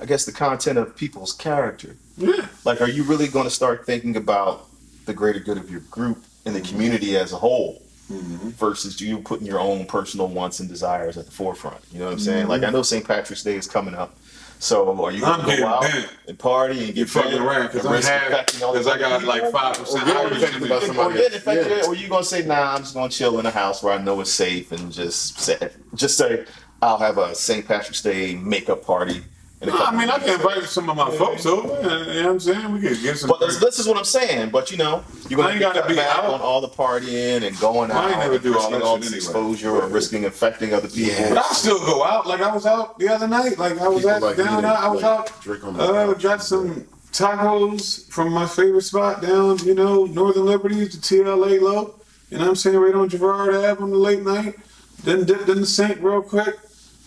[0.00, 1.96] I guess, the content of people's character.
[2.16, 2.48] yeah.
[2.64, 4.66] Like, are you really going to start thinking about
[5.04, 6.70] the greater good of your group and the mm-hmm.
[6.70, 8.50] community as a whole mm-hmm.
[8.50, 11.80] versus do you putting your own personal wants and desires at the forefront?
[11.92, 12.42] You know what I'm saying?
[12.42, 12.50] Mm-hmm.
[12.50, 13.06] Like, I know St.
[13.06, 14.16] Patrick's Day is coming up.
[14.58, 16.08] So, are you going I'm to go out bent.
[16.26, 18.94] and party and get fucking bent around because I risk have infecting all the because
[18.94, 21.32] I got like five percent Or get Irish infected in by Or get
[21.68, 21.86] Yeah.
[21.86, 24.20] or you gonna say, "Nah, I'm just gonna chill in a house where I know
[24.20, 25.58] it's safe," and just say,
[25.94, 26.44] just say,
[26.80, 27.66] "I'll have a St.
[27.66, 29.22] Patrick's Day makeup party."
[29.64, 31.68] In a No, I mean, I weeks." can invite some of my folks over.
[31.68, 32.72] You know what I'm saying?
[32.72, 33.28] We could get some.
[33.30, 34.50] But this, this is what I'm saying.
[34.50, 36.24] But you know, you're I gonna ain't be gotta cut be back out.
[36.26, 38.82] on all the partying and going I out, ain't never and do all risking that
[38.82, 39.24] all shit this anyway.
[39.50, 41.24] exposure or risking infecting other people.
[41.30, 42.26] But I still go out.
[42.26, 43.58] Like I was out the other night.
[43.58, 44.62] Like I was People at like me down.
[44.62, 45.40] that, I was like, out.
[45.42, 46.22] drink on the Uh, couch.
[46.22, 49.58] got some tacos from my favorite spot down.
[49.58, 51.94] You know, Northern Liberties, the TLA low.
[52.30, 52.76] You know what I'm saying?
[52.76, 54.56] Right on Girard Ave on the late night.
[55.04, 56.56] Then dipped in the sink real quick.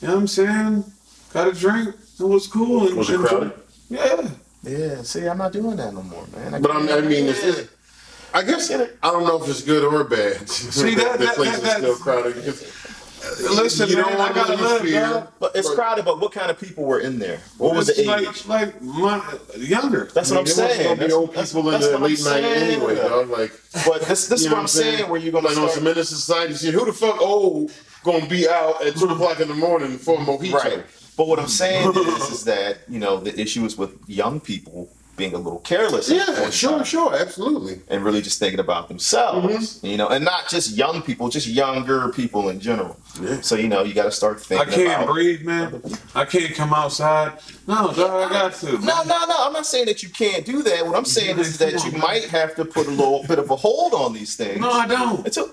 [0.01, 0.83] You know what I'm saying?
[1.33, 1.95] Got a drink.
[2.19, 2.87] It was cool.
[2.87, 3.51] And, Was it and- crowded?
[3.89, 4.27] Yeah.
[4.63, 6.61] Yeah, see, I'm not doing that no more, man.
[6.61, 7.51] But I'm, I mean, it's, Yeah.
[7.53, 7.69] it,
[8.33, 10.49] I guess I don't know if it's good or bad.
[10.49, 12.35] See, that- the that- place that- is that- still crowded.
[13.41, 15.27] Listen, you man, don't I want to gotta live in live, fear.
[15.39, 16.05] But it's crowded.
[16.05, 17.39] But what kind of people were in there?
[17.57, 18.45] What was It's the age?
[18.47, 19.21] like, like my
[19.57, 20.09] younger.
[20.13, 20.83] That's what I'm there wasn't saying.
[20.83, 22.71] gonna be That's, old that's- people in that's the what I'm late night saying.
[22.73, 23.29] anyway, dog.
[23.29, 23.51] Like,
[23.85, 25.09] But this, this is know what I'm saying.
[25.09, 26.73] Where you're gonna like on start some menace society shit.
[26.73, 27.71] Who the fuck old
[28.03, 30.53] gonna be out at two o'clock in the morning for a mojito?
[30.53, 30.85] Right.
[31.17, 34.89] But what I'm saying is, is that you know the issue is with young people
[35.17, 36.09] being a little careless.
[36.09, 37.81] Yeah, sure, time sure, absolutely.
[37.87, 39.87] And really just thinking about themselves, mm-hmm.
[39.87, 42.95] you know, and not just young people, just younger people in general.
[43.19, 43.41] Yeah.
[43.41, 44.69] So you know, you got to start thinking.
[44.69, 45.81] I can't about, breathe, man.
[46.13, 47.39] I can't come outside.
[47.65, 48.73] No, dog, I got to.
[48.73, 49.07] No, man.
[49.07, 49.35] no, no.
[49.39, 50.85] I'm not saying that you can't do that.
[50.85, 53.55] What I'm saying is that you might have to put a little bit of a
[53.55, 54.61] hold on these things.
[54.61, 55.25] No, I don't.
[55.25, 55.49] Until,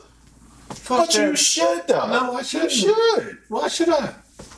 [0.68, 2.06] Fuck but you should though.
[2.08, 2.74] No, I shouldn't.
[2.74, 3.38] You should.
[3.48, 4.14] Why should I?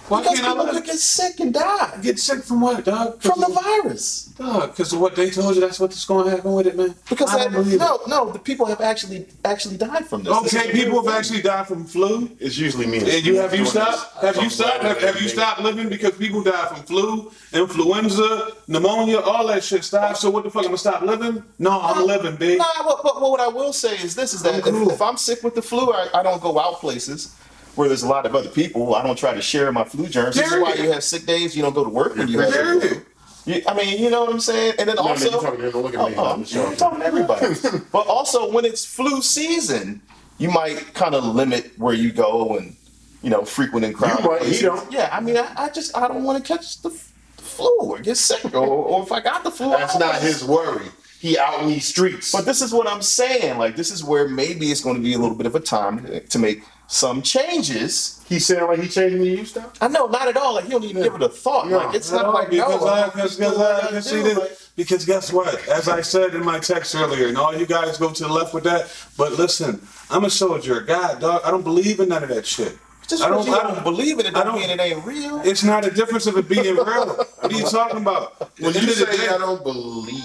[0.09, 0.75] Why Because can't I people live?
[0.77, 3.21] could get sick and die Get sick from what, dog?
[3.21, 4.27] from the virus.
[4.39, 6.95] Dog, because of what they told you, that's what's going to happen with it, man.
[7.09, 10.37] Because I that, don't believe no, no, the people have actually actually died from this.
[10.37, 10.43] it.
[10.45, 11.19] This Okay, a people real have thing.
[11.19, 12.31] actually died from flu.
[12.39, 12.99] It's usually me.
[12.99, 14.21] And you have you stopped?
[14.21, 14.35] this.
[14.37, 14.83] Have you stopped?
[14.85, 19.83] Have, have you stopped living because people die from flu, influenza, pneumonia, all that shit
[19.85, 20.19] stopped.
[20.19, 20.63] So what the fuck?
[20.65, 21.43] I'm gonna stop living?
[21.59, 22.59] No, I'm living, big.
[22.59, 24.89] Nah, but, but, but what I will say is this: is that I'm cool.
[24.91, 27.35] if, if I'm sick with the flu, I, I don't go out places
[27.77, 28.95] where there's a lot of other people.
[28.95, 30.35] I don't try to share my flu germs.
[30.37, 31.57] This is why you have sick days.
[31.57, 32.81] You don't go to work when you have the flu.
[32.81, 33.07] Period.
[33.47, 34.75] You, I mean, you know what I'm saying?
[34.79, 36.15] And then No, no, also, you're talking to him, don't look at Oh, me.
[36.19, 37.47] oh, I'm I'm, talking to everybody.
[37.93, 40.03] but also, when it's flu season,
[40.39, 42.75] you might kind of limit where you go and
[43.23, 44.63] you know frequent and crowded might, he places.
[44.63, 44.93] don't.
[44.93, 47.99] Yeah, I mean, I, I just I don't want to catch the, the flu or
[48.01, 50.87] get sick or, or if I got the flu, That's don't his worry.
[51.21, 52.33] He out in these streets.
[52.33, 53.59] But this is what I'm saying.
[53.59, 56.07] Like, this is where maybe it's going to be a little bit of a time
[56.29, 58.25] to make some changes.
[58.29, 59.77] he sound like he changing the you stop.
[59.81, 60.55] I know, not at all.
[60.55, 61.69] Like, he don't even give it a thought.
[61.69, 61.79] No.
[61.79, 62.87] like, it's No, not like because no.
[62.89, 65.69] I, because, just doing because I, I because do, see like- this, because guess what?
[65.69, 68.53] As I said in my text earlier, and all you guys go to the left
[68.55, 68.93] with that.
[69.17, 71.43] But listen, I'm a soldier, God, dog.
[71.45, 72.77] I don't believe in none of that shit.
[73.09, 74.81] Just I don't, you I don't don't believe in it, I don't don't- mean it
[74.81, 75.41] ain't real.
[75.45, 76.85] It's not a difference of it being real.
[76.85, 78.51] what are you talking about?
[78.61, 80.23] When the you end of the say day, I don't believe,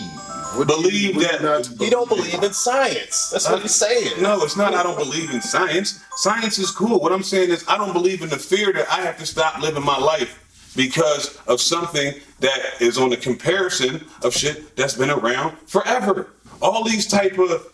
[0.55, 3.29] what Believe do you that- He don't believe in science.
[3.31, 4.21] That's what he's saying.
[4.21, 4.73] No, it's not.
[4.73, 5.99] I don't believe in science.
[6.15, 6.99] Science is cool.
[6.99, 9.61] What I'm saying is, I don't believe in the fear that I have to stop
[9.61, 10.37] living my life
[10.75, 16.27] because of something that is on the comparison of shit that's been around forever.
[16.61, 17.67] All these type of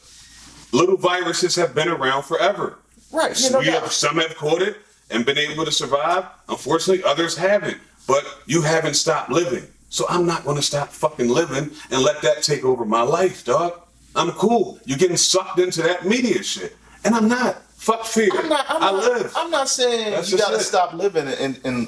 [0.71, 2.79] little viruses have been around forever.
[3.11, 4.77] Right, you know have, some have caught it
[5.09, 6.25] and been able to survive.
[6.49, 7.77] Unfortunately, others haven't.
[8.07, 9.67] But you haven't stopped living.
[9.89, 13.45] So I'm not going to stop fucking living and let that take over my life,
[13.45, 13.79] dog.
[14.15, 14.79] I'm cool.
[14.85, 16.75] You're getting sucked into that media shit.
[17.05, 17.63] And I'm not.
[17.73, 18.29] Fuck fear.
[18.33, 18.65] I'm not.
[18.69, 19.33] I'm I not, live.
[19.35, 20.61] I'm not saying That's you gotta it.
[20.61, 21.87] stop living and, and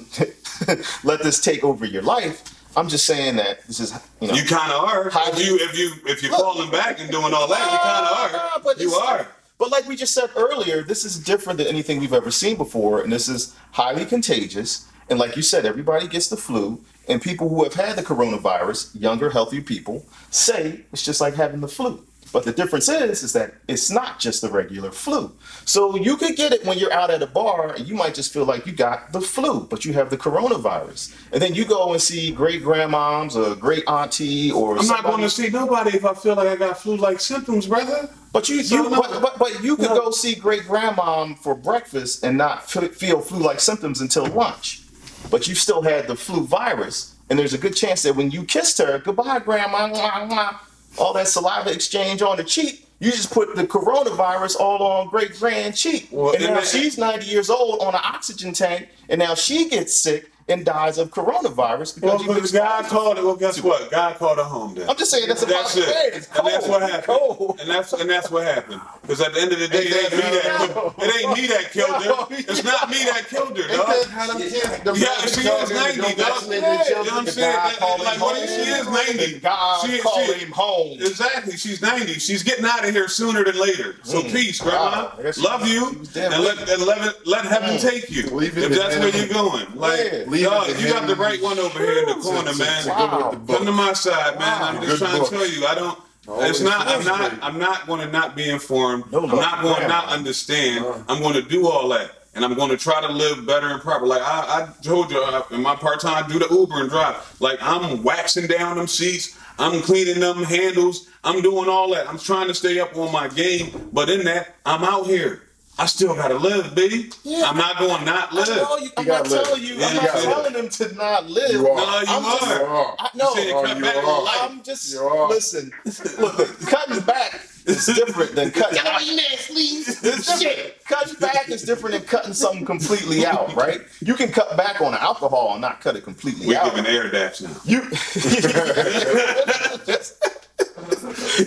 [1.03, 2.55] let this take over your life.
[2.77, 4.35] I'm just saying that this is you know.
[4.35, 5.09] You kind of are.
[5.09, 6.41] How If do you if you if you're Look.
[6.41, 8.61] falling back and doing all that, you kind of are.
[8.63, 9.27] but you are.
[9.57, 13.01] But like we just said earlier, this is different than anything we've ever seen before,
[13.01, 14.87] and this is highly contagious.
[15.09, 18.99] And like you said, everybody gets the flu, and people who have had the coronavirus,
[18.99, 22.05] younger, healthier people, say it's just like having the flu.
[22.31, 25.31] But the difference is, is that it's not just the regular flu.
[25.65, 28.31] So you could get it when you're out at a bar, and you might just
[28.31, 31.15] feel like you got the flu, but you have the coronavirus.
[31.33, 35.07] And then you go and see great grandmoms or great auntie or I'm not somebody-
[35.07, 38.07] going to see nobody if I feel like I got flu-like symptoms, brother.
[38.31, 39.99] But you, So you but, but, but you could no.
[39.99, 44.83] go see great grandmom for breakfast and not feel flu-like symptoms until lunch.
[45.29, 48.43] But you still had the flu virus, and there's a good chance that when you
[48.43, 50.55] kissed her, goodbye, grandma, mwah, mwah,
[50.97, 55.37] all that saliva exchange on the cheek, you just put the coronavirus all on great
[55.37, 56.09] grand cheek.
[56.11, 59.93] Well, and now she's 90 years old on an oxygen tank, and now she gets
[59.93, 63.23] sick and dies of coronavirus because Well, you've God called it.
[63.23, 63.91] Well, guess what?
[63.91, 64.75] God called it home.
[64.75, 65.91] Then I'm just saying that's a That's possibility.
[66.07, 66.13] it.
[66.15, 67.03] It's And that's what happened.
[67.03, 67.59] cold.
[67.61, 68.81] And that's and that's what happened.
[69.01, 71.37] Because at the end of the day, it ain't me that that- killed, it ain't
[71.37, 72.35] me that killed her.
[72.51, 73.87] It's not me that killed her, dog.
[73.87, 76.43] that how them kids- them Yeah, she is 90, dog.
[76.47, 77.53] Yeah, you know what I'm saying?
[77.55, 79.39] God That- called Like, him what she is 90?
[79.39, 80.97] God She- called she- him home.
[80.99, 81.57] Exactly.
[81.57, 82.13] She's 90.
[82.19, 83.95] She's getting out of here sooner than later.
[84.03, 84.79] So peace, grandma.
[84.79, 84.91] Mm.
[84.91, 85.13] Wow.
[85.19, 85.87] I guess she- Love you.
[86.15, 87.81] And let, and let, let heaven Mm.
[87.81, 88.23] take you.
[88.29, 89.67] Leave if to that's where you're going.
[89.75, 90.23] Like, Yeah.
[90.27, 92.83] Leave it dog, you got the right one over here in the corner, To- man.
[92.83, 93.41] to go the Wow.
[93.57, 94.61] Come to my side, man.
[94.61, 95.29] I'm just Good trying book.
[95.29, 95.99] to tell you, I don't.
[96.27, 96.87] Always it's not.
[96.87, 97.33] I'm not.
[97.41, 99.11] I'm not going to not be informed.
[99.11, 100.85] No I'm not going to not understand.
[101.07, 103.81] I'm going to do all that, and I'm going to try to live better and
[103.81, 104.05] proper.
[104.05, 106.89] Like I, I told you uh, in my part time, I do the Uber and
[106.89, 107.15] drive.
[107.39, 109.37] Like I'm waxing down them seats.
[109.57, 111.07] I'm cleaning them handles.
[111.23, 112.07] I'm doing all that.
[112.07, 115.41] I'm trying to stay up on my game, but in that, I'm out here.
[115.79, 117.09] I still gotta live, B.
[117.23, 117.49] Yeah.
[117.49, 118.47] am not going to not live.
[118.49, 119.43] know you, I'm You not gotta live.
[119.45, 119.73] telling you.
[119.75, 121.51] Yeah, I'm you not gotta telling them to not live.
[121.51, 121.75] You are.
[121.77, 122.59] No, you I'm just- are.
[122.59, 122.95] You are.
[122.99, 124.05] I, no, You said cut you back are.
[124.05, 124.37] on life.
[124.41, 125.29] I'm just You are.
[125.29, 125.71] listen.
[126.19, 128.79] Look, cutting back is different than cutting.
[128.79, 129.01] out.
[129.01, 130.73] It's different.
[130.85, 133.81] Cutting back is different than cutting something completely out, right?
[134.01, 136.73] You can cut back on alcohol and not cut it completely out.
[136.73, 137.55] We're giving air daps now.
[137.63, 137.81] You,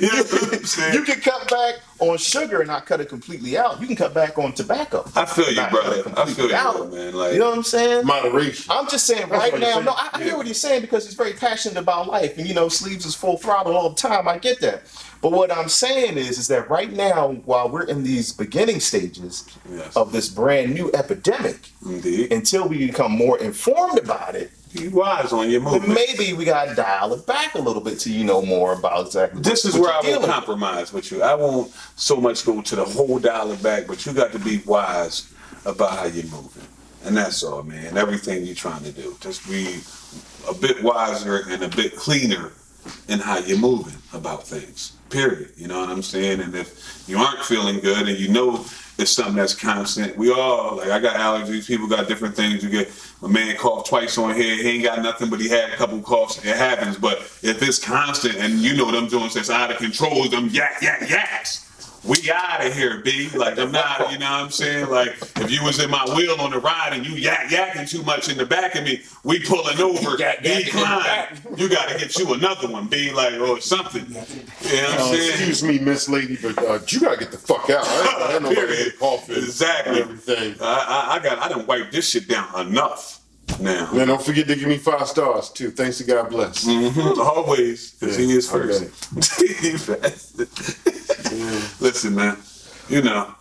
[0.00, 3.56] You know what I'm you can cut back on sugar and not cut it completely
[3.58, 3.80] out.
[3.80, 5.04] You can cut back on tobacco.
[5.14, 6.12] I feel you, brother.
[6.16, 6.92] I feel you, out.
[6.92, 7.14] man.
[7.14, 8.06] Like, You know what I'm saying?
[8.06, 8.70] Moderation.
[8.74, 9.72] I'm just saying That's right now.
[9.74, 9.84] saying.
[9.84, 12.54] No, I, I hear what he's saying because he's very passionate about life, and you
[12.54, 14.26] know, sleeves is full throttle all the time.
[14.28, 14.82] I get that,
[15.20, 19.44] but what I'm saying is, is that right now, while we're in these beginning stages
[19.70, 19.96] Yes.
[19.96, 22.32] of this brand new epidemic, indeed.
[22.32, 25.94] until we become more informed about it, You wise on your movement.
[25.94, 29.42] maybe we gotta dial it back a little bit till you know more about exactly.
[29.42, 31.22] This is where I won't compromise with you.
[31.22, 34.62] I won't so much go to the whole dollar back, but you got to be
[34.64, 35.30] wise
[35.66, 36.66] about how you're moving.
[37.04, 37.98] And that's all, man.
[37.98, 39.16] Everything you're trying to do.
[39.20, 39.80] Just be
[40.48, 42.52] a bit wiser and a bit cleaner
[43.08, 44.92] in how you're moving about things.
[45.10, 45.52] Period.
[45.56, 46.40] You know what I'm saying?
[46.40, 48.64] And if you aren't feeling good and you know
[48.98, 52.62] it's something that's constant, we all like I got allergies, people got different things.
[52.62, 52.90] You get
[53.22, 56.00] a man coughed twice on here, he ain't got nothing, but he had a couple
[56.02, 56.38] coughs.
[56.38, 56.98] It happens.
[56.98, 60.82] But if it's constant and you know them joints that's out of control, them yak
[60.82, 61.71] yak yaks.
[62.04, 63.28] We out of here, B.
[63.30, 64.88] Like I'm not, you know what I'm saying?
[64.90, 68.02] Like if you was in my wheel on the ride and you yak yakking too
[68.02, 71.58] much in the back of me, we pulling over, Yak yakking in decline.
[71.58, 73.12] You gotta get you another one, B.
[73.12, 74.04] Like or something.
[74.08, 75.28] You know what I'm Uh, saying?
[75.30, 77.84] excuse me, Miss Lady, but uh, you gotta get the fuck out.
[77.86, 78.92] I ain't, I ain't nobody Period.
[78.98, 79.34] coffee.
[79.34, 80.00] Exactly.
[80.00, 80.56] And everything.
[80.60, 83.20] I, I, I got I done wiped this shit down enough
[83.60, 83.92] now.
[83.92, 85.70] Man, don't forget to give me five stars too.
[85.70, 86.64] Thanks to God bless.
[86.64, 88.82] Mhm, Always, because he is first.
[89.60, 90.48] He bastard.
[91.80, 92.36] Listen, man.
[92.88, 93.34] You know,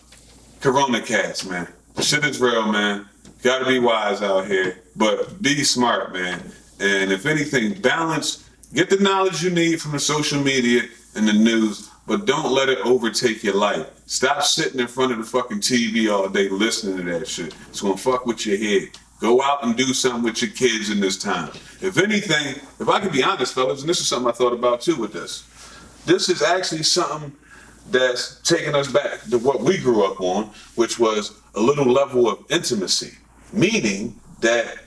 [0.60, 1.67] Corona cast, man.
[2.00, 3.08] Shit is real, man.
[3.43, 6.41] Gotta be wise out here, but be smart, man.
[6.80, 8.49] And if anything, balance.
[8.74, 10.84] Get the knowledge you need from the social media
[11.16, 13.88] and the news, but don't let it overtake your life.
[14.06, 17.53] Stop sitting in front of the fucking TV all day listening to that shit.
[17.70, 18.89] It's gonna fuck with your head.
[19.20, 21.49] Go out and do something with your kids in this time.
[21.82, 24.82] If anything, if I could be honest, fellas, and this is something I thought about
[24.82, 25.43] too with this.
[26.06, 27.32] This is actually something
[27.92, 32.30] that's taking us back to what we grew up on, which was a little level
[32.30, 33.18] of intimacy.
[33.54, 34.78] Meaning that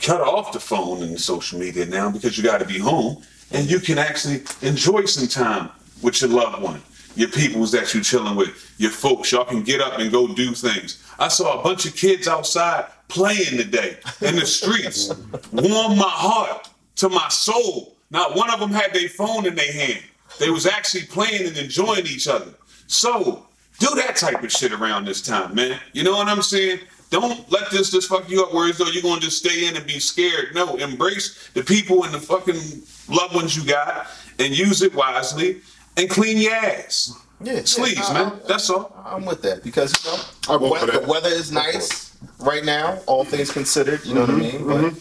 [0.00, 3.22] cut off the phone and the social media now because you got to be home
[3.52, 5.70] and you can actually enjoy some time
[6.02, 6.80] with your loved one,
[7.14, 9.32] your peoples that you're chilling with, your folks.
[9.32, 11.02] Y'all can get up and go do things.
[11.18, 15.08] I saw a bunch of kids outside playing today in the streets.
[15.52, 17.96] Warmed my heart to my soul.
[18.10, 20.02] Not one of them had their phone in their hand.
[20.38, 22.52] They was actually playing and enjoying each other.
[22.86, 23.46] So
[23.78, 25.78] do that type of shit around this time, man.
[25.92, 26.80] You know what I'm saying?
[27.10, 29.76] Don't let this just fuck you up where as though you're gonna just stay in
[29.76, 30.54] and be scared.
[30.54, 32.60] No, embrace the people and the fucking
[33.08, 34.08] loved ones you got
[34.38, 35.60] and use it wisely
[35.96, 37.12] and clean your ass.
[37.40, 38.26] Yeah, Sleeves, yeah, man.
[38.44, 38.92] I- That's all.
[39.06, 42.64] I'm with that because you know I vote we- for the weather is nice right
[42.64, 44.04] now, all things considered.
[44.04, 44.66] You know what I mean?
[44.66, 44.94] But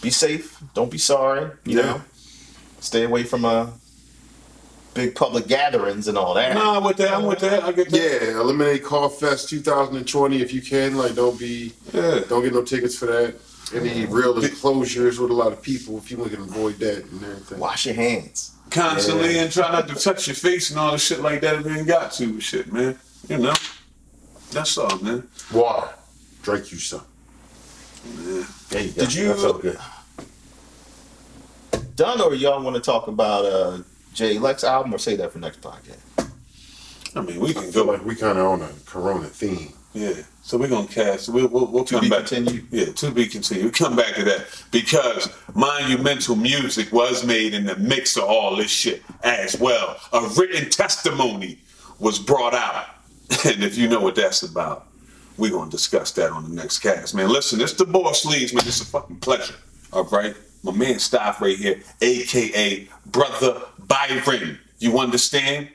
[0.00, 0.58] be safe.
[0.74, 1.50] Don't be sorry.
[1.64, 1.82] You Yeah.
[1.84, 2.02] know,
[2.80, 3.66] stay away from uh,
[4.94, 6.54] big public gatherings and all that.
[6.54, 7.62] Nah, with that, I'm with that.
[7.62, 7.98] I get that.
[8.22, 10.96] Yeah, eliminate Car Fest 2020 if you can.
[10.96, 12.20] Like, don't be, Yeah.
[12.28, 13.34] don't get no tickets for that.
[13.74, 17.58] Any real enclosures with a lot of people, if you can avoid that and everything.
[17.58, 18.50] Wash your hands.
[18.70, 19.42] Constantly Yeah.
[19.42, 21.72] and try not to touch your face and all the shit like that if you
[21.76, 22.98] ain't got to shit, man.
[23.28, 23.54] You know.
[24.50, 25.26] That's all, man.
[25.52, 25.88] Water,
[26.42, 27.02] drink you some.
[28.68, 29.00] There you go.
[29.04, 29.78] Did you- That felt good.
[31.96, 33.78] Done or y'all want to talk about uh,
[34.12, 35.98] Jay Lex album or say that for next podcast?
[37.14, 37.92] I mean, we I can feel go.
[37.92, 39.72] like we kind of on a Corona theme.
[39.92, 40.14] Yeah.
[40.42, 41.28] So we're gonna cast.
[41.28, 42.26] We'll we'll, we'll To come be back.
[42.26, 42.66] continued.
[42.70, 43.66] Yeah, to be continued.
[43.66, 48.56] We come back to that because monumental music was made in the mix of all
[48.56, 49.98] this shit as well.
[50.14, 51.58] A written testimony
[51.98, 52.86] was brought out,
[53.44, 54.86] and if you know what that's about,
[55.36, 57.28] we're gonna discuss that on the next cast, man.
[57.28, 58.66] Listen, it's the boss leads, man.
[58.66, 59.54] It's a fucking pleasure.
[59.92, 64.58] All right, my man Staff right here, aka Brother Byron.
[64.78, 65.68] You understand?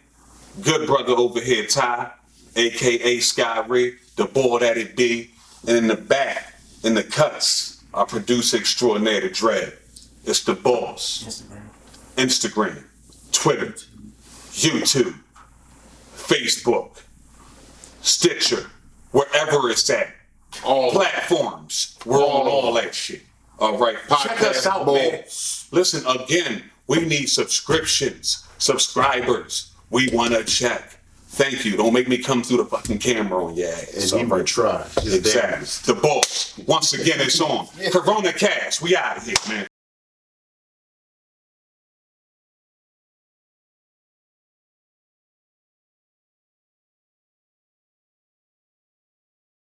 [0.62, 2.12] good brother over here, Ty,
[2.56, 5.32] aka Sky Ray, the boy that it be,
[5.68, 9.74] and in the back, in the cuts, our producer extraordinaire, the Dread.
[10.26, 11.44] It's the boss.
[12.16, 12.84] Instagram,
[13.32, 13.76] Twitter,
[14.52, 15.16] YouTube,
[16.16, 17.02] Facebook,
[18.02, 18.70] Stitcher,
[19.12, 20.14] wherever it's at.
[20.64, 21.98] All Platforms.
[22.06, 23.22] We're on all that shit.
[23.60, 23.98] All right.
[24.08, 25.24] Check us Podcast out, man.
[25.72, 29.74] Listen, again, we need subscriptions, subscribers.
[29.90, 31.00] We want to check.
[31.30, 31.78] Thank you.
[31.78, 34.12] Don't make me come through the fucking camera on your ass.
[34.12, 34.84] And even try.
[35.02, 35.94] Just Exactly.
[35.94, 36.58] The boss.
[36.66, 37.68] Once again, it's on.
[37.92, 38.82] Corona Cast.
[38.82, 39.68] We out of here, man.